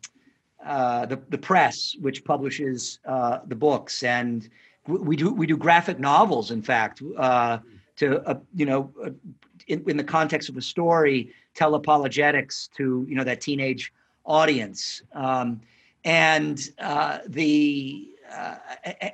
uh, 0.66 1.06
the 1.06 1.20
the 1.28 1.38
press, 1.38 1.94
which 2.00 2.24
publishes 2.24 2.98
uh, 3.06 3.38
the 3.46 3.54
books, 3.54 4.02
and 4.02 4.48
we 4.86 5.16
do 5.16 5.32
we 5.32 5.46
do 5.46 5.56
graphic 5.56 5.98
novels. 5.98 6.50
In 6.50 6.62
fact, 6.62 7.02
uh, 7.16 7.58
to 7.96 8.20
uh, 8.28 8.38
you 8.54 8.66
know, 8.66 8.92
in, 9.68 9.88
in, 9.88 9.96
the 9.96 10.04
context 10.04 10.48
of 10.48 10.56
a 10.56 10.62
story, 10.62 11.32
tell 11.54 11.74
apologetics 11.76 12.68
to 12.76 13.06
you 13.08 13.14
know 13.14 13.24
that 13.24 13.40
teenage 13.40 13.92
audience, 14.24 15.02
um, 15.12 15.60
and 16.04 16.58
the 17.28 18.08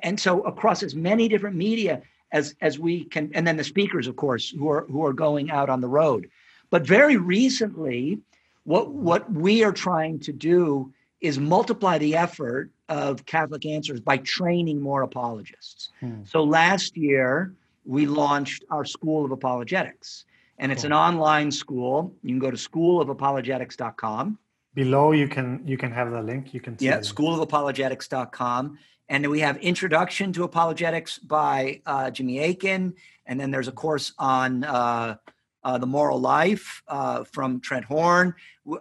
and 0.01 0.19
so 0.19 0.41
across 0.41 0.81
as 0.81 0.95
many 0.95 1.27
different 1.27 1.55
media 1.55 2.01
as 2.31 2.55
as 2.61 2.79
we 2.79 3.05
can 3.05 3.29
and 3.35 3.45
then 3.45 3.57
the 3.57 3.63
speakers 3.63 4.07
of 4.07 4.15
course 4.15 4.49
who 4.49 4.67
are 4.69 4.85
who 4.89 5.05
are 5.05 5.13
going 5.13 5.51
out 5.51 5.69
on 5.69 5.81
the 5.81 5.87
road 5.87 6.27
but 6.71 6.85
very 6.85 7.15
recently 7.15 8.17
what 8.63 8.89
what 8.89 9.31
we 9.31 9.63
are 9.63 9.71
trying 9.71 10.19
to 10.19 10.33
do 10.33 10.91
is 11.23 11.39
multiply 11.39 11.97
the 11.97 12.15
effort 12.15 12.69
of 12.89 13.25
catholic 13.25 13.65
answers 13.65 13.99
by 13.99 14.17
training 14.17 14.79
more 14.79 15.01
apologists 15.01 15.89
hmm. 15.99 16.21
so 16.23 16.43
last 16.43 16.95
year 16.95 17.53
we 17.85 18.05
launched 18.05 18.63
our 18.69 18.85
school 18.85 19.25
of 19.25 19.31
apologetics 19.31 20.25
and 20.59 20.71
it's 20.71 20.83
cool. 20.83 20.91
an 20.91 20.93
online 20.93 21.51
school 21.51 22.13
you 22.21 22.29
can 22.29 22.39
go 22.39 22.51
to 22.51 22.57
schoolofapologetics.com 22.57 24.37
below 24.75 25.11
you 25.11 25.27
can 25.27 25.61
you 25.65 25.77
can 25.77 25.91
have 25.91 26.11
the 26.11 26.21
link 26.21 26.53
you 26.53 26.61
can 26.61 26.77
see 26.77 26.85
yeah 26.85 26.99
schoolofapologetics.com 26.99 28.77
and 29.09 29.23
then 29.23 29.31
we 29.31 29.41
have 29.41 29.57
Introduction 29.57 30.31
to 30.33 30.43
Apologetics 30.43 31.19
by 31.19 31.81
uh, 31.85 32.09
Jimmy 32.09 32.39
Akin. 32.39 32.93
And 33.25 33.39
then 33.39 33.51
there's 33.51 33.67
a 33.67 33.71
course 33.71 34.13
on 34.17 34.63
uh, 34.63 35.17
uh, 35.63 35.77
the 35.77 35.85
moral 35.85 36.19
life 36.19 36.83
uh, 36.87 37.23
from 37.23 37.59
Trent 37.59 37.85
Horn. 37.85 38.33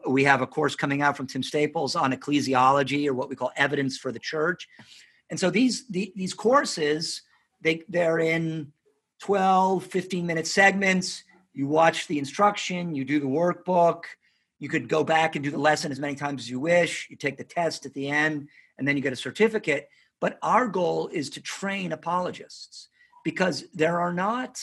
We 0.06 0.24
have 0.24 0.42
a 0.42 0.46
course 0.46 0.74
coming 0.74 1.02
out 1.02 1.16
from 1.16 1.26
Tim 1.26 1.42
Staples 1.42 1.96
on 1.96 2.12
ecclesiology 2.12 3.06
or 3.06 3.14
what 3.14 3.28
we 3.28 3.36
call 3.36 3.52
evidence 3.56 3.98
for 3.98 4.12
the 4.12 4.18
church. 4.18 4.68
And 5.30 5.38
so 5.38 5.50
these, 5.50 5.86
the, 5.88 6.12
these 6.16 6.34
courses, 6.34 7.22
they, 7.60 7.82
they're 7.88 8.18
in 8.18 8.72
12, 9.20 9.84
15 9.84 10.26
minute 10.26 10.46
segments. 10.46 11.24
You 11.54 11.66
watch 11.66 12.06
the 12.06 12.18
instruction, 12.18 12.94
you 12.94 13.04
do 13.04 13.20
the 13.20 13.26
workbook. 13.26 14.04
You 14.58 14.68
could 14.68 14.88
go 14.88 15.02
back 15.02 15.34
and 15.34 15.44
do 15.44 15.50
the 15.50 15.58
lesson 15.58 15.90
as 15.90 15.98
many 15.98 16.14
times 16.14 16.42
as 16.42 16.50
you 16.50 16.60
wish. 16.60 17.08
You 17.10 17.16
take 17.16 17.36
the 17.36 17.44
test 17.44 17.84
at 17.84 17.94
the 17.94 18.08
end, 18.08 18.48
and 18.78 18.86
then 18.86 18.96
you 18.96 19.02
get 19.02 19.12
a 19.12 19.16
certificate. 19.16 19.88
But 20.20 20.38
our 20.40 20.68
goal 20.68 21.08
is 21.08 21.30
to 21.30 21.40
train 21.40 21.90
apologists 21.90 22.88
because 23.24 23.64
there 23.74 24.00
are 24.00 24.12
not 24.12 24.62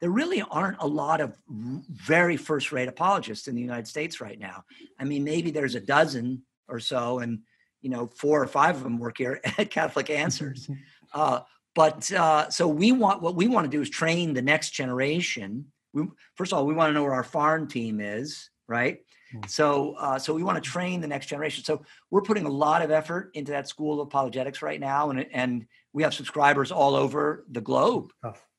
there 0.00 0.10
really 0.10 0.42
aren't 0.42 0.80
a 0.80 0.86
lot 0.86 1.20
of 1.20 1.36
very 1.48 2.36
first 2.36 2.72
rate 2.72 2.88
apologists 2.88 3.48
in 3.48 3.54
the 3.54 3.60
United 3.60 3.88
States 3.88 4.20
right 4.20 4.38
now. 4.38 4.64
I 4.98 5.04
mean, 5.04 5.24
maybe 5.24 5.50
there's 5.50 5.74
a 5.74 5.80
dozen 5.80 6.42
or 6.68 6.78
so, 6.78 7.18
and 7.18 7.40
you 7.80 7.90
know, 7.90 8.06
four 8.06 8.42
or 8.42 8.46
five 8.46 8.76
of 8.76 8.82
them 8.82 8.98
work 8.98 9.18
here 9.18 9.40
at 9.58 9.70
Catholic 9.70 10.10
Answers. 10.10 10.68
Uh, 11.14 11.40
but 11.74 12.12
uh, 12.12 12.50
so 12.50 12.68
we 12.68 12.92
want 12.92 13.22
what 13.22 13.34
we 13.34 13.48
want 13.48 13.64
to 13.64 13.70
do 13.70 13.80
is 13.80 13.88
train 13.88 14.34
the 14.34 14.42
next 14.42 14.72
generation. 14.72 15.64
We, 15.94 16.06
first 16.34 16.52
of 16.52 16.58
all, 16.58 16.66
we 16.66 16.74
want 16.74 16.90
to 16.90 16.92
know 16.92 17.02
where 17.02 17.14
our 17.14 17.24
farm 17.24 17.66
team 17.66 17.98
is, 17.98 18.50
right? 18.68 18.98
Hmm. 19.32 19.40
So, 19.46 19.94
uh, 19.94 20.18
so 20.18 20.34
we 20.34 20.42
want 20.42 20.62
to 20.62 20.70
train 20.70 21.00
the 21.00 21.06
next 21.06 21.28
generation. 21.28 21.64
So 21.64 21.82
we're 22.10 22.20
putting 22.20 22.44
a 22.44 22.50
lot 22.50 22.82
of 22.82 22.90
effort 22.90 23.30
into 23.32 23.52
that 23.52 23.68
school 23.68 24.02
of 24.02 24.06
apologetics 24.06 24.60
right 24.60 24.78
now, 24.78 25.08
and 25.08 25.26
and 25.32 25.66
we 25.94 26.02
have 26.02 26.12
subscribers 26.12 26.70
all 26.70 26.94
over 26.94 27.46
the 27.50 27.62
globe 27.62 28.12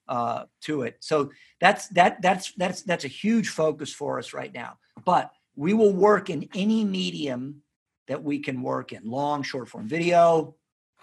uh, 0.09 0.45
to 0.61 0.81
it. 0.81 0.97
So 0.99 1.31
that's 1.61 1.87
that 1.89 2.21
that's 2.21 2.51
that's 2.53 2.81
that's 2.81 3.05
a 3.05 3.09
huge 3.09 3.49
focus 3.49 3.93
for 3.93 4.17
us 4.17 4.33
right 4.33 4.53
now. 4.53 4.79
But 5.05 5.31
we 5.55 5.73
will 5.73 5.93
work 5.93 6.29
in 6.29 6.49
any 6.55 6.83
medium 6.83 7.61
that 8.07 8.21
we 8.23 8.39
can 8.39 8.61
work 8.61 8.91
in: 8.91 9.09
long, 9.09 9.43
short 9.43 9.69
form 9.69 9.87
video, 9.87 10.55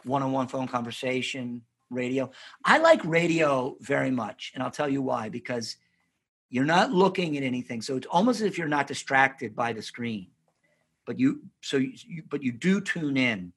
one-on-one 0.04 0.48
phone 0.48 0.66
conversation, 0.66 1.62
radio. 1.88 2.30
I 2.64 2.78
like 2.78 3.00
radio 3.04 3.76
very 3.80 4.10
much, 4.10 4.50
and 4.54 4.62
I'll 4.62 4.72
tell 4.72 4.88
you 4.88 5.02
why. 5.02 5.28
Because 5.28 5.76
you're 6.50 6.64
not 6.64 6.90
looking 6.90 7.36
at 7.36 7.44
anything, 7.44 7.80
so 7.80 7.96
it's 7.96 8.08
almost 8.08 8.40
as 8.40 8.46
if 8.46 8.58
you're 8.58 8.68
not 8.68 8.88
distracted 8.88 9.54
by 9.54 9.72
the 9.72 9.82
screen. 9.82 10.26
But 11.06 11.20
you, 11.20 11.42
so 11.60 11.76
you, 11.76 12.24
but 12.28 12.42
you 12.42 12.50
do 12.50 12.80
tune 12.80 13.16
in, 13.16 13.52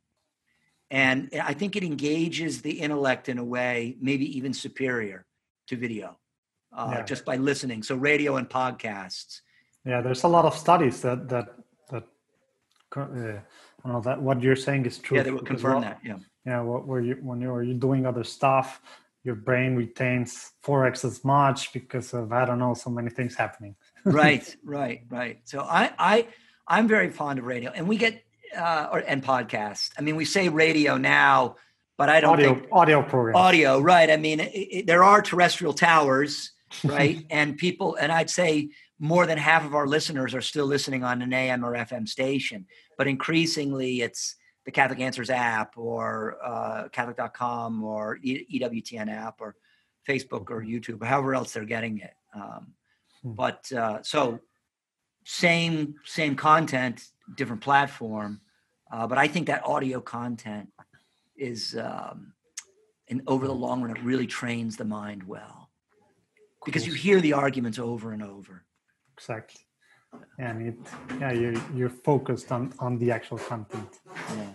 and 0.92 1.30
I 1.42 1.54
think 1.54 1.76
it 1.76 1.84
engages 1.84 2.62
the 2.62 2.80
intellect 2.80 3.30
in 3.30 3.40
a 3.40 3.44
way 3.44 3.98
maybe 4.00 4.38
even 4.38 4.54
superior 4.54 5.26
to 5.70 5.78
video, 5.78 6.18
uh, 6.74 6.92
yeah. 6.92 7.02
just 7.04 7.26
by 7.26 7.38
listening. 7.38 7.84
So 7.84 7.96
radio 7.96 8.38
and 8.38 8.50
podcasts. 8.50 9.42
Yeah, 9.86 10.02
there's 10.02 10.24
a 10.24 10.28
lot 10.28 10.46
of 10.46 10.56
studies 10.56 11.02
that 11.02 11.30
that 11.30 11.48
that. 11.90 12.04
Uh, 12.96 13.40
I 13.80 13.88
don't 13.88 13.94
know 13.94 14.02
that 14.02 14.22
what 14.22 14.42
you're 14.42 14.58
saying 14.58 14.86
is 14.86 14.98
true. 14.98 15.18
Yeah, 15.18 15.24
they 15.24 15.32
will 15.32 15.50
confirm 15.54 15.74
well, 15.74 15.82
that. 15.82 16.00
Yeah 16.04 16.18
yeah 16.46 16.62
what 16.62 16.88
were 16.88 17.02
you 17.02 17.16
when 17.22 17.42
you're 17.42 17.66
doing 17.66 18.06
other 18.06 18.24
stuff 18.24 18.82
your 19.24 19.36
brain 19.36 19.76
retains 19.76 20.52
4x 20.66 21.06
as 21.06 21.24
much 21.24 21.74
because 21.74 22.14
of 22.14 22.32
i 22.32 22.46
don't 22.46 22.60
know 22.60 22.74
so 22.74 22.90
many 22.90 23.10
things 23.10 23.36
happening 23.36 23.76
right 24.06 24.56
right 24.64 25.02
right 25.10 25.42
so 25.46 25.60
i 25.62 25.92
i 26.00 26.28
i'm 26.68 26.88
very 26.88 27.10
fond 27.10 27.40
of 27.40 27.46
radio 27.46 27.72
and 27.72 27.88
we 27.88 27.98
get 27.98 28.24
uh 28.58 28.88
or 28.92 29.00
and 29.00 29.24
podcasts 29.24 29.92
i 29.98 30.02
mean 30.02 30.16
we 30.16 30.26
say 30.26 30.50
radio 30.50 30.98
now 30.98 31.56
but 32.00 32.10
i 32.10 32.20
don't 32.20 32.34
audio 32.34 32.56
think 32.56 32.68
audio 32.72 33.04
program 33.04 33.36
audio 33.36 33.80
right 33.80 34.10
i 34.10 34.18
mean 34.18 34.40
it, 34.40 34.52
it, 34.54 34.88
there 34.88 35.04
are 35.04 35.22
terrestrial 35.22 35.74
towers 35.74 36.54
right 36.84 37.26
and 37.30 37.58
people 37.58 37.96
and 37.96 38.12
i'd 38.12 38.30
say 38.30 38.70
more 38.98 39.26
than 39.26 39.38
half 39.38 39.64
of 39.64 39.76
our 39.76 39.88
listeners 39.88 40.34
are 40.34 40.42
still 40.42 40.66
listening 40.66 41.04
on 41.04 41.22
an 41.22 41.34
am 41.34 41.64
or 41.64 41.74
fm 41.74 42.08
station 42.08 42.66
but 42.98 43.08
increasingly 43.08 44.02
it's 44.02 44.36
the 44.70 44.72
Catholic 44.72 45.00
Answers 45.00 45.32
app 45.32 45.78
or 45.80 46.38
uh, 46.44 46.90
Catholic.com 46.90 47.84
or 47.84 48.20
EWTN 48.24 49.10
app 49.10 49.42
or 49.42 49.56
Facebook 50.08 50.52
or. 50.52 50.62
YouTube, 50.62 51.02
or 51.02 51.06
however 51.06 51.34
else 51.34 51.54
they're 51.54 51.66
getting 51.66 51.98
it. 51.98 52.14
Um, 52.36 52.74
hmm. 53.24 53.32
But 53.32 53.72
uh, 53.72 54.04
so 54.04 54.40
same 55.26 55.96
same 56.06 56.36
content, 56.36 57.04
different 57.36 57.64
platform. 57.64 58.42
Uh, 58.92 59.08
but 59.08 59.18
I 59.18 59.28
think 59.28 59.48
that 59.48 59.66
audio 59.66 60.02
content 60.02 60.70
is, 61.40 61.76
um, 61.78 62.34
and 63.10 63.22
over 63.28 63.48
the 63.48 63.54
long 63.54 63.82
run, 63.82 63.96
it 63.96 64.04
really 64.04 64.28
trains 64.28 64.78
the 64.78 64.86
mind 64.86 65.24
well. 65.24 65.70
Because 66.66 66.86
you 66.86 66.94
hear 66.94 67.22
the 67.22 67.34
arguments 67.34 67.80
over 67.80 68.12
and 68.12 68.22
over. 68.22 68.66
Exactly. 69.18 69.62
And 70.38 70.68
it 70.68 70.76
yeah 71.20 71.32
you're 71.32 71.54
you're 71.76 71.90
focused 71.90 72.52
on 72.52 72.74
on 72.80 72.98
the 72.98 73.12
actual 73.12 73.38
content. 73.38 74.00
Yeah. 74.36 74.54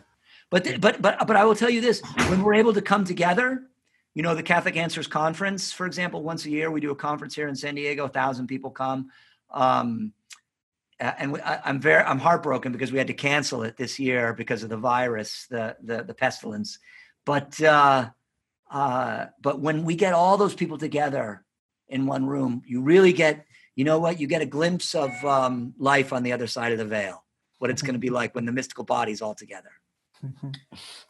but 0.51 0.81
but 0.81 1.01
but 1.01 1.27
but 1.27 1.37
i 1.37 1.45
will 1.45 1.55
tell 1.55 1.71
you 1.71 1.81
this. 1.81 2.03
When 2.29 2.43
we're 2.43 2.55
able 2.55 2.73
to 2.73 2.83
come 2.83 3.05
together 3.05 3.63
you 4.15 4.23
know 4.23 4.35
the 4.35 4.43
catholic 4.43 4.77
answers 4.77 5.07
conference 5.07 5.73
for 5.73 5.87
example 5.87 6.23
once 6.23 6.45
a 6.45 6.51
year 6.51 6.71
we 6.71 6.81
do 6.81 6.91
a 6.91 6.97
conference 6.97 7.35
here 7.35 7.49
in 7.49 7.57
san 7.57 7.75
diego 7.75 8.05
a 8.05 8.09
thousand 8.09 8.47
people 8.47 8.71
come. 8.71 9.11
Um, 9.51 10.13
and 11.01 11.33
we, 11.33 11.41
I, 11.41 11.69
am 11.69 11.81
very 11.81 12.03
i'm 12.05 12.19
heartbroken 12.19 12.73
because 12.73 12.93
we 12.93 12.99
had 12.99 13.09
to 13.09 13.15
cancel 13.15 13.63
it 13.63 13.77
this 13.77 13.99
year 13.99 14.33
because 14.33 14.63
of 14.63 14.71
the 14.71 14.77
virus 14.77 15.47
the 15.51 15.77
the, 15.83 16.03
the 16.05 16.15
pestilence 16.15 16.79
but 17.27 17.61
uh, 17.63 18.11
uh, 18.71 19.27
but 19.41 19.61
when 19.61 19.85
we 19.85 19.95
get 19.95 20.13
all 20.13 20.37
those 20.37 20.55
people 20.55 20.79
together 20.79 21.45
in 21.89 22.07
one 22.07 22.27
room 22.27 22.63
you 22.67 22.81
really 22.83 23.13
get 23.13 23.47
you 23.77 23.85
know 23.85 23.99
what? 23.99 24.21
You 24.21 24.27
get 24.27 24.43
a 24.43 24.47
glimpse 24.47 24.95
of 24.95 25.11
um, 25.25 25.75
life 25.79 26.13
on 26.13 26.23
the 26.23 26.33
other 26.33 26.47
side 26.47 26.73
of 26.73 26.79
the 26.79 26.85
veil, 26.85 27.25
what 27.59 27.71
it's 27.71 27.83
going 27.83 27.95
to 27.95 27.99
be 28.01 28.11
like 28.11 28.35
when 28.35 28.45
the 28.45 28.53
mystical 28.53 28.85
body's 28.85 29.21
all 29.21 29.35
together. 29.35 29.71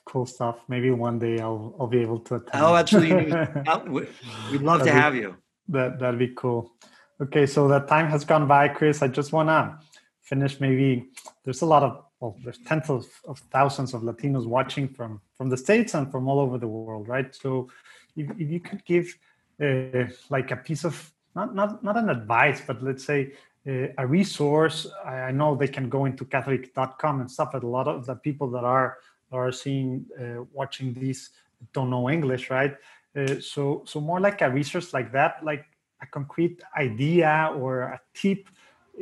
Cool 0.06 0.26
stuff. 0.26 0.56
Maybe 0.68 0.90
one 0.90 1.18
day 1.18 1.38
I'll 1.38 1.76
I'll 1.78 1.86
be 1.86 2.00
able 2.00 2.18
to 2.20 2.36
attend. 2.36 2.64
Oh, 2.64 2.74
absolutely. 2.74 3.32
We'd 4.50 4.62
love 4.62 4.82
to 4.82 4.90
have 4.90 5.14
you. 5.14 5.36
That 5.68 6.00
that'd 6.00 6.18
be 6.18 6.32
cool. 6.34 6.72
Okay, 7.20 7.46
so 7.46 7.68
that 7.68 7.86
time 7.86 8.08
has 8.08 8.24
gone 8.24 8.48
by, 8.48 8.68
Chris. 8.68 9.00
I 9.02 9.08
just 9.08 9.32
wanna 9.32 9.78
finish. 10.22 10.60
Maybe 10.60 11.10
there's 11.44 11.62
a 11.62 11.66
lot 11.66 11.82
of 11.82 12.04
well, 12.20 12.36
there's 12.42 12.58
tens 12.58 12.88
of, 12.88 13.06
of 13.26 13.38
thousands 13.52 13.92
of 13.94 14.02
Latinos 14.02 14.46
watching 14.46 14.88
from 14.88 15.20
from 15.36 15.48
the 15.48 15.56
states 15.56 15.94
and 15.94 16.10
from 16.10 16.28
all 16.28 16.40
over 16.40 16.58
the 16.58 16.66
world, 16.66 17.06
right? 17.06 17.34
So, 17.34 17.68
if, 18.16 18.30
if 18.38 18.50
you 18.50 18.60
could 18.60 18.84
give 18.84 19.14
uh, 19.62 20.06
like 20.30 20.50
a 20.50 20.56
piece 20.56 20.84
of 20.84 21.12
not 21.36 21.54
not 21.54 21.84
not 21.84 21.96
an 21.96 22.08
advice, 22.08 22.62
but 22.66 22.82
let's 22.82 23.04
say 23.04 23.34
uh, 23.68 23.88
a 23.98 24.06
resource. 24.06 24.86
I, 25.04 25.14
I, 25.28 25.30
know 25.30 25.54
they 25.54 25.68
can 25.68 25.88
go 25.88 26.04
into 26.06 26.24
Catholic.com 26.24 27.20
and 27.20 27.30
stuff, 27.30 27.50
but 27.52 27.62
a 27.62 27.68
lot 27.68 27.88
of 27.88 28.06
the 28.06 28.16
people 28.16 28.50
that 28.50 28.64
are 28.64 28.98
are 29.32 29.52
seeing 29.52 30.06
uh, 30.20 30.44
watching 30.52 30.94
these 30.94 31.30
don't 31.72 31.90
know 31.90 32.10
English, 32.10 32.50
right? 32.50 32.74
Uh, 33.16 33.40
so 33.40 33.82
so 33.86 34.00
more 34.00 34.20
like 34.20 34.42
a 34.42 34.50
resource 34.50 34.92
like 34.92 35.12
that, 35.12 35.44
like 35.44 35.64
a 36.04 36.06
concrete 36.18 36.58
idea 36.76 37.52
or 37.56 37.72
a 37.96 38.00
tip 38.14 38.42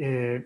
uh, 0.00 0.38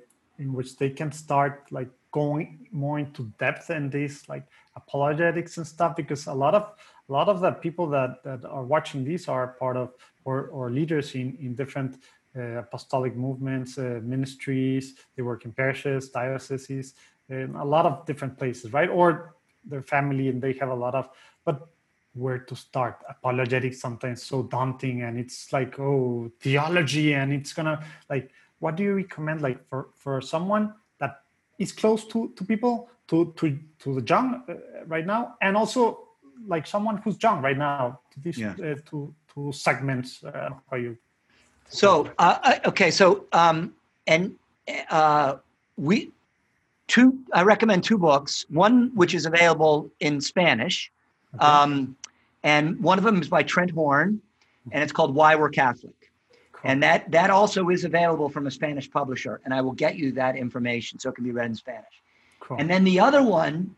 in 0.43 0.49
which 0.57 0.71
they 0.77 0.91
can 0.91 1.11
start 1.13 1.55
like 1.71 1.91
going 2.11 2.69
more 2.73 2.99
into 2.99 3.23
depth 3.39 3.71
in 3.71 3.91
this 3.91 4.29
like 4.29 4.47
apologetics 4.75 5.53
and 5.59 5.67
stuff 5.67 5.93
because 5.97 6.27
a 6.27 6.39
lot 6.45 6.55
of 6.55 6.65
a 7.09 7.13
lot 7.13 7.29
of 7.29 7.41
the 7.41 7.53
people 7.53 7.87
that, 7.97 8.23
that 8.25 8.45
are 8.57 8.65
watching 8.65 9.05
these 9.05 9.29
are 9.29 9.47
part 9.63 9.77
of 9.77 9.89
or, 10.25 10.49
or 10.49 10.71
leaders 10.71 11.15
in, 11.15 11.37
in 11.41 11.55
different 11.55 11.93
uh, 12.37 12.59
apostolic 12.65 13.15
movements, 13.17 13.79
uh, 13.79 14.01
ministries. 14.03 14.95
They 15.15 15.23
work 15.23 15.45
in 15.45 15.53
parishes, 15.53 16.11
dioceses, 16.11 16.95
in 17.29 17.55
a 17.55 17.65
lot 17.65 17.87
of 17.87 18.05
different 18.07 18.37
places, 18.37 18.73
right? 18.73 18.91
Or 18.91 19.37
their 19.65 19.83
family, 19.83 20.29
and 20.29 20.43
they 20.43 20.53
have 20.55 20.69
a 20.69 20.75
lot 20.75 20.95
of. 20.95 21.09
But 21.45 21.69
where 22.17 22.39
to 22.39 22.57
start? 22.57 23.03
Apologetics 23.09 23.81
sometimes 23.81 24.23
so 24.23 24.43
daunting, 24.43 25.03
and 25.03 25.19
it's 25.19 25.53
like 25.53 25.79
oh 25.79 26.31
theology, 26.41 27.15
and 27.15 27.33
it's 27.33 27.53
gonna 27.53 27.85
like. 28.09 28.31
What 28.59 28.77
do 28.77 28.83
you 28.83 28.95
recommend, 28.95 29.43
like 29.43 29.69
for 29.69 29.89
for 29.95 30.23
someone 30.23 30.73
that 30.99 31.21
is 31.59 31.73
close 31.73 32.07
to 32.07 32.33
to 32.37 32.45
people, 32.45 32.89
to 33.09 33.35
to 33.37 33.59
to 33.81 34.01
the 34.01 34.07
young 34.07 34.43
uh, 34.49 34.55
right 34.87 35.05
now, 35.07 35.37
and 35.43 35.57
also 35.57 36.07
like 36.47 36.67
someone 36.67 36.99
who's 36.99 37.23
young 37.23 37.43
right 37.43 37.57
now 37.57 38.01
to 38.13 38.21
these 38.21 38.39
yeah. 38.39 38.55
uh, 38.63 38.75
to 38.91 39.15
to 39.35 39.53
segments 39.53 40.23
uh, 40.25 40.51
how 40.71 40.77
you 40.77 40.97
so 41.69 42.09
uh, 42.19 42.59
okay 42.65 42.91
so 42.91 43.25
um 43.33 43.73
and 44.07 44.35
uh 44.91 45.37
we 45.77 46.11
two 46.87 47.19
i 47.33 47.43
recommend 47.43 47.83
two 47.83 47.99
books 47.99 48.47
one 48.51 48.91
which 48.95 49.15
is 49.15 49.27
available 49.27 49.91
in 50.01 50.21
spanish 50.21 50.93
okay. 51.35 51.45
um 51.45 51.97
and 52.43 52.81
one 52.81 52.99
of 52.99 53.05
them 53.05 53.21
is 53.21 53.29
by 53.29 53.43
trent 53.43 53.71
horn 53.71 54.21
and 54.73 54.83
it's 54.83 54.93
called 54.93 55.15
why 55.15 55.35
we're 55.35 55.51
catholic 55.51 56.11
cool. 56.53 56.71
and 56.71 56.83
that 56.83 57.11
that 57.11 57.31
also 57.31 57.69
is 57.71 57.85
available 57.85 58.29
from 58.29 58.47
a 58.47 58.51
spanish 58.51 58.91
publisher 58.91 59.41
and 59.45 59.55
i 59.55 59.61
will 59.61 59.73
get 59.73 59.97
you 59.97 60.13
that 60.13 60.37
information 60.37 60.99
so 60.99 61.09
it 61.09 61.15
can 61.15 61.25
be 61.25 61.33
read 61.33 61.47
in 61.47 61.55
spanish 61.55 62.03
cool. 62.41 62.57
and 62.59 62.69
then 62.69 62.85
the 62.85 63.01
other 63.01 63.23
one 63.23 63.75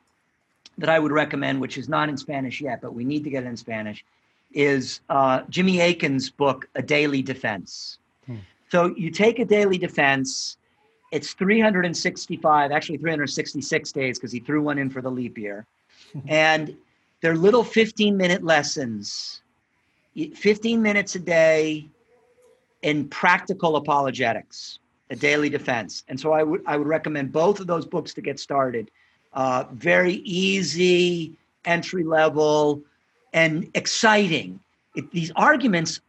that 0.78 0.88
I 0.88 0.98
would 0.98 1.12
recommend, 1.12 1.60
which 1.60 1.76
is 1.76 1.88
not 1.88 2.08
in 2.08 2.16
Spanish 2.16 2.60
yet, 2.60 2.80
but 2.80 2.94
we 2.94 3.04
need 3.04 3.24
to 3.24 3.30
get 3.30 3.42
it 3.42 3.46
in 3.46 3.56
Spanish, 3.56 4.04
is 4.52 5.00
uh, 5.10 5.42
Jimmy 5.50 5.80
Akin's 5.80 6.30
book, 6.30 6.68
A 6.76 6.82
Daily 6.82 7.20
Defense. 7.20 7.98
Hmm. 8.26 8.36
So 8.70 8.94
you 8.96 9.10
take 9.10 9.40
a 9.40 9.44
daily 9.44 9.76
defense, 9.76 10.56
it's 11.10 11.32
365, 11.34 12.70
actually 12.70 12.98
366 12.98 13.92
days 13.92 14.18
because 14.18 14.32
he 14.32 14.40
threw 14.40 14.62
one 14.62 14.78
in 14.78 14.88
for 14.88 15.02
the 15.02 15.10
leap 15.10 15.36
year. 15.36 15.66
and 16.28 16.76
they're 17.20 17.36
little 17.36 17.64
15 17.64 18.16
minute 18.16 18.44
lessons, 18.44 19.42
15 20.14 20.82
minutes 20.82 21.14
a 21.14 21.18
day 21.18 21.88
in 22.82 23.08
practical 23.08 23.76
apologetics, 23.76 24.78
a 25.10 25.16
daily 25.16 25.48
defense. 25.48 26.04
And 26.08 26.18
so 26.18 26.32
I 26.32 26.42
would 26.42 26.62
I 26.66 26.76
would 26.76 26.86
recommend 26.86 27.32
both 27.32 27.60
of 27.60 27.66
those 27.66 27.86
books 27.86 28.14
to 28.14 28.20
get 28.20 28.38
started 28.38 28.90
uh, 29.32 29.64
very 29.72 30.14
easy, 30.14 31.32
entry 31.64 32.04
level, 32.04 32.82
and 33.32 33.70
exciting. 33.74 34.60
It, 34.94 35.10
these 35.12 35.30
arguments 35.36 36.00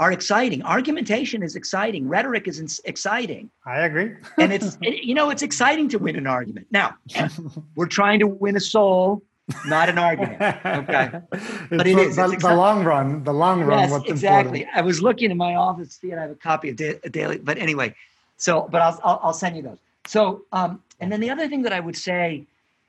are 0.00 0.10
exciting. 0.10 0.62
Argumentation 0.62 1.42
is 1.42 1.54
exciting. 1.54 2.08
Rhetoric 2.08 2.48
is 2.48 2.58
ins- 2.58 2.80
exciting. 2.84 3.50
I 3.66 3.80
agree. 3.82 4.16
and 4.38 4.52
it's 4.52 4.78
it, 4.82 5.04
you 5.08 5.14
know 5.14 5.30
it's 5.30 5.42
exciting 5.42 5.88
to 5.90 5.98
win 5.98 6.16
an 6.16 6.26
argument. 6.26 6.66
Now 6.70 6.96
we're 7.76 7.86
trying 7.86 8.18
to 8.20 8.26
win 8.26 8.56
a 8.56 8.60
soul, 8.60 9.22
not 9.66 9.88
an 9.88 9.98
argument. 9.98 10.40
Okay, 10.40 11.10
but 11.70 11.86
it 11.86 11.98
is 11.98 12.16
the, 12.16 12.36
the, 12.40 12.54
long 12.54 12.84
run. 12.84 13.24
The 13.24 13.32
long 13.32 13.62
run. 13.62 13.88
Yes, 13.88 14.02
exactly. 14.06 14.60
Important. 14.60 14.78
I 14.78 14.80
was 14.82 15.02
looking 15.02 15.30
in 15.30 15.36
my 15.36 15.54
office, 15.54 15.98
see, 16.00 16.10
and 16.10 16.20
I 16.20 16.22
have 16.22 16.32
a 16.32 16.36
copy 16.36 16.70
of 16.70 16.76
da- 16.76 16.98
daily. 17.10 17.38
But 17.38 17.58
anyway, 17.58 17.94
so 18.36 18.68
but 18.70 18.80
I'll, 18.80 19.00
I'll, 19.04 19.20
I'll 19.24 19.32
send 19.32 19.56
you 19.56 19.62
those. 19.62 19.78
So 20.06 20.42
um, 20.52 20.82
and 21.00 21.10
then 21.10 21.20
the 21.20 21.30
other 21.30 21.48
thing 21.48 21.62
that 21.62 21.72
I 21.72 21.80
would 21.80 21.96
say 21.96 22.46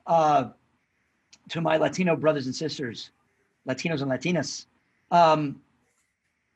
uh, 0.08 0.50
to 1.50 1.62
my 1.62 1.78
Latino 1.78 2.16
brothers 2.16 2.46
and 2.46 2.56
sisters, 2.56 3.12
Latinos 3.68 4.02
and 4.02 4.12
Latinas. 4.12 4.66
Um, 5.12 5.62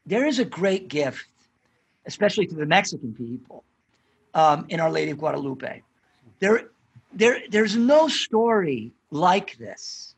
there 0.06 0.26
is 0.26 0.40
a 0.40 0.46
great 0.46 0.88
gift, 0.88 1.26
especially 2.06 2.48
to 2.48 2.56
the 2.56 2.66
Mexican 2.66 3.14
people, 3.14 3.64
um, 4.34 4.66
in 4.70 4.80
Our 4.80 4.90
Lady 4.90 5.12
of 5.12 5.18
Guadalupe. 5.18 5.84
There, 6.40 6.70
there, 7.14 7.42
there's 7.50 7.76
no 7.76 8.08
story 8.08 8.92
like 9.12 9.58
this 9.58 10.16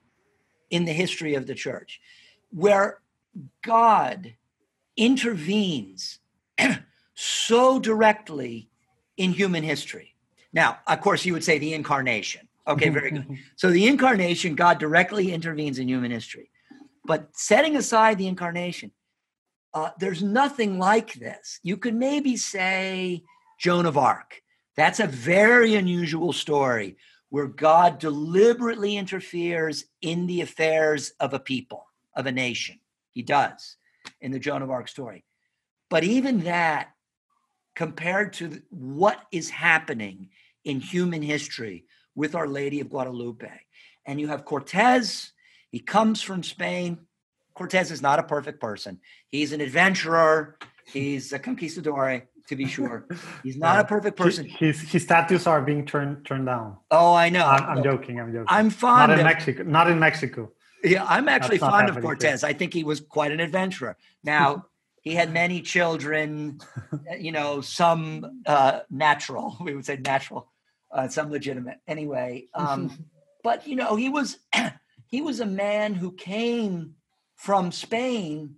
in 0.69 0.85
the 0.85 0.93
history 0.93 1.35
of 1.35 1.47
the 1.47 1.55
church 1.55 1.99
where 2.51 3.01
God 3.63 4.35
intervenes 4.97 6.19
so 7.13 7.79
directly 7.79 8.69
in 9.17 9.31
human 9.31 9.63
history. 9.63 10.15
Now, 10.53 10.79
of 10.87 11.01
course, 11.01 11.25
you 11.25 11.33
would 11.33 11.43
say 11.43 11.57
the 11.57 11.73
incarnation. 11.73 12.47
Okay, 12.67 12.89
very 12.89 13.11
good. 13.11 13.37
So 13.55 13.71
the 13.71 13.87
incarnation, 13.87 14.55
God 14.55 14.79
directly 14.79 15.31
intervenes 15.31 15.79
in 15.79 15.87
human 15.87 16.11
history. 16.11 16.49
But 17.05 17.29
setting 17.33 17.75
aside 17.75 18.17
the 18.17 18.27
incarnation, 18.27 18.91
uh, 19.73 19.89
there's 19.99 20.23
nothing 20.23 20.79
like 20.79 21.13
this. 21.13 21.59
You 21.63 21.77
could 21.77 21.95
maybe 21.95 22.37
say 22.37 23.23
Joan 23.59 23.85
of 23.85 23.97
Arc. 23.97 24.41
That's 24.75 24.99
a 24.99 25.07
very 25.07 25.75
unusual 25.75 26.33
story 26.33 26.97
where 27.29 27.47
God 27.47 27.99
deliberately 27.99 28.97
interferes 28.97 29.85
in 30.01 30.27
the 30.27 30.41
affairs 30.41 31.13
of 31.19 31.33
a 31.33 31.39
people, 31.39 31.85
of 32.15 32.25
a 32.25 32.31
nation. 32.31 32.79
He 33.11 33.21
does 33.21 33.77
in 34.21 34.31
the 34.31 34.39
Joan 34.39 34.61
of 34.61 34.69
Arc 34.69 34.87
story. 34.87 35.23
But 35.89 36.03
even 36.03 36.41
that, 36.41 36.89
compared 37.75 38.33
to 38.33 38.61
what 38.69 39.19
is 39.31 39.49
happening 39.49 40.29
in 40.63 40.79
human 40.79 41.21
history 41.21 41.85
with 42.15 42.35
Our 42.35 42.47
Lady 42.47 42.81
of 42.81 42.89
Guadalupe, 42.89 43.49
and 44.05 44.19
you 44.19 44.27
have 44.27 44.45
Cortez, 44.45 45.31
he 45.71 45.79
comes 45.79 46.21
from 46.21 46.43
Spain, 46.43 46.99
Cortez 47.53 47.91
is 47.91 48.01
not 48.01 48.19
a 48.19 48.23
perfect 48.23 48.61
person. 48.61 48.99
He's 49.27 49.51
an 49.51 49.59
adventurer. 49.59 50.57
He's 50.85 51.33
a 51.33 51.39
conquistador, 51.39 52.28
to 52.49 52.55
be 52.55 52.65
sure. 52.65 53.05
He's 53.43 53.57
not 53.57 53.75
yeah. 53.75 53.81
a 53.81 53.85
perfect 53.85 54.17
person. 54.17 54.45
His, 54.45 54.81
his 54.81 55.03
statues 55.03 55.47
are 55.47 55.61
being 55.61 55.85
turned 55.85 56.25
turned 56.25 56.47
down. 56.47 56.77
Oh, 56.91 57.13
I 57.13 57.29
know. 57.29 57.45
I'm, 57.45 57.77
I'm 57.77 57.83
joking. 57.83 58.19
I'm 58.19 58.33
joking. 58.33 58.47
I'm 58.47 58.69
fond 58.69 59.11
not 59.11 59.19
in 59.19 59.25
Mexico. 59.25 59.63
Not 59.63 59.89
in 59.89 59.99
Mexico. 59.99 60.51
Yeah, 60.83 61.05
I'm 61.07 61.29
actually 61.29 61.57
That's 61.57 61.71
fond 61.71 61.89
of 61.89 62.01
Cortez. 62.01 62.43
I 62.43 62.53
think 62.53 62.73
he 62.73 62.83
was 62.83 62.99
quite 63.01 63.31
an 63.31 63.39
adventurer. 63.39 63.97
Now, 64.23 64.65
he 65.01 65.13
had 65.13 65.31
many 65.31 65.61
children, 65.61 66.59
you 67.17 67.31
know, 67.31 67.61
some 67.61 68.41
uh, 68.45 68.81
natural, 68.89 69.57
we 69.61 69.75
would 69.75 69.85
say 69.85 69.97
natural, 69.97 70.51
uh, 70.91 71.07
some 71.07 71.31
legitimate. 71.31 71.77
Anyway, 71.87 72.47
um, 72.53 73.05
but 73.43 73.67
you 73.67 73.75
know, 73.75 73.95
he 73.95 74.09
was 74.09 74.39
he 75.07 75.21
was 75.21 75.39
a 75.39 75.45
man 75.45 75.93
who 75.93 76.11
came 76.11 76.95
from 77.35 77.71
Spain, 77.71 78.55